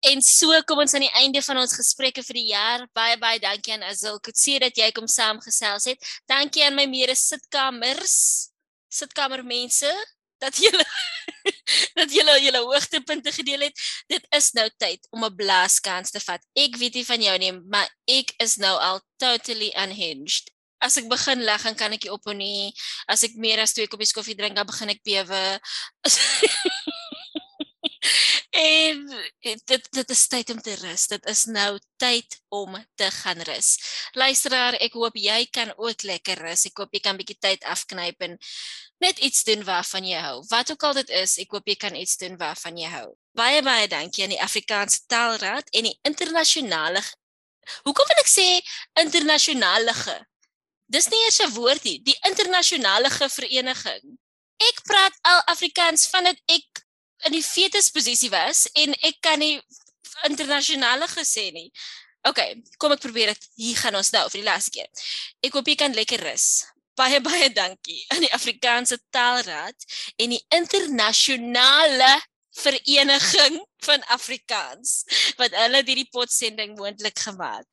[0.05, 2.83] En so kom ons aan die einde van ons gesprekke vir die jaar.
[2.93, 6.11] Baie baie dankie aan Azil Kutse dat jy kom saamgesels het.
[6.29, 8.17] Dankie aan my mede sitkamers,
[8.93, 9.89] sitkamermense
[10.43, 10.85] dat julle
[11.99, 13.85] dat julle julle hoogtepunte gedeel het.
[14.11, 16.43] Dit is nou tyd om 'n blaaskans te vat.
[16.53, 20.51] Ek weet nie van jou nie, maar ek is nou al totally unhinged.
[20.77, 22.73] As ek begin lag, dan kan ek nie ophou nie.
[23.07, 25.59] As ek meer as twee koppies koffie drink, dan begin ek bewe.
[28.55, 29.01] en
[29.41, 31.07] dit dit is tyd om te rus.
[31.11, 33.69] Dit is nou tyd om te gaan rus.
[34.13, 36.65] Luisteraar, ek hoop jy kan ook lekker rus.
[36.69, 38.37] Ek hoop jy kan bietjie tyd afknyp en
[39.03, 40.39] net iets doen waarvan jy hou.
[40.49, 43.09] Wat ook al dit is, ek hoop jy kan iets doen waarvan jy hou.
[43.35, 47.03] Baie baie dankie aan die Afrikaanse Taalraad en die internasionale
[47.85, 48.45] Hoekom wil ek sê
[49.01, 49.93] internasionale?
[50.85, 54.17] Dis nie eers 'n woord nie, die internasionale vereniging.
[54.61, 56.74] Ek praat al Afrikaans vandat ek
[57.25, 59.59] in die fetusposisie was en ek kan nie
[60.29, 61.69] internasionale gesê nie.
[62.25, 62.41] OK,
[62.81, 63.49] kom ek probeer dit.
[63.61, 64.89] Hier gaan ons nou vir die laaste keer.
[65.45, 66.65] Ek hoop jy kan lekker rus.
[66.97, 69.87] Baie baie dankie aan die Afrikaanse Taalraad
[70.21, 72.13] en die internasionale
[72.55, 75.01] vereniging van Afrikaans
[75.39, 77.67] wat hulle hierdie potsending moontlik gemaak.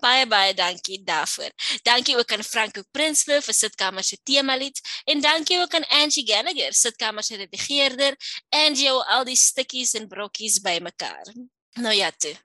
[0.00, 1.50] Baie baie dankie daarvoor.
[1.82, 6.74] Dankie ook aan Franco Prinsloo vir sitkamer se temalied en dankie ook aan Angie Gallagher,
[6.74, 8.16] sitkamer se redigeerder,
[8.48, 11.32] Angie al die stukkies en brokkies bymekaar.
[11.76, 12.36] Nou ja, toe.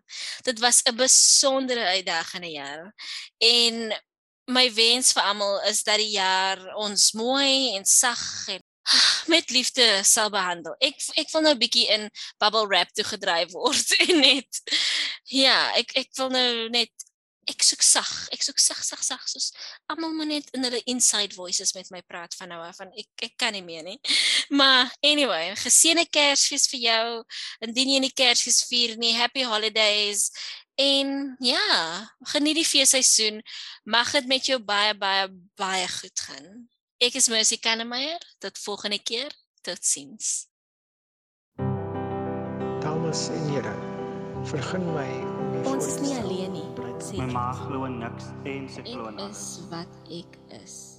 [0.43, 2.93] dit was 'n besondere uitdagende jaar
[3.37, 4.01] en
[4.45, 8.63] my wens vir almal is dat die jaar ons mooi en sag en
[9.25, 10.75] met liefde sal behandel.
[10.79, 12.09] Ek ek wil nou 'n bietjie in
[12.41, 14.61] bubble wrap toe gedryf word en net
[15.29, 16.91] ja, ek ek wil nou net
[17.49, 18.09] ek soek sag.
[18.33, 19.49] Ek soek sag sag sag soos
[19.91, 23.25] almal moet net in hulle inside voices met my praat van nou af van ek
[23.27, 23.97] ek kan nie meer nie.
[24.59, 27.05] Maar anyway, geseënde Kersfees vir jou.
[27.63, 30.27] Indien jy nie Kersfees vier nie, happy holidays.
[30.75, 31.63] En ja,
[32.33, 33.39] geniet die feesseisoen.
[33.83, 36.67] Mag dit met jou baie baie baie goed gaan.
[37.01, 38.19] Ek is Mercy Kannemeyer.
[38.43, 39.31] Tot volgende keer.
[39.63, 40.49] Totsiens.
[42.81, 43.73] Dames en here,
[44.43, 46.65] vergun my om u Ons is nie alleen nie.
[47.17, 50.90] My ma glo niks en sy glo in Ek is wat ek is.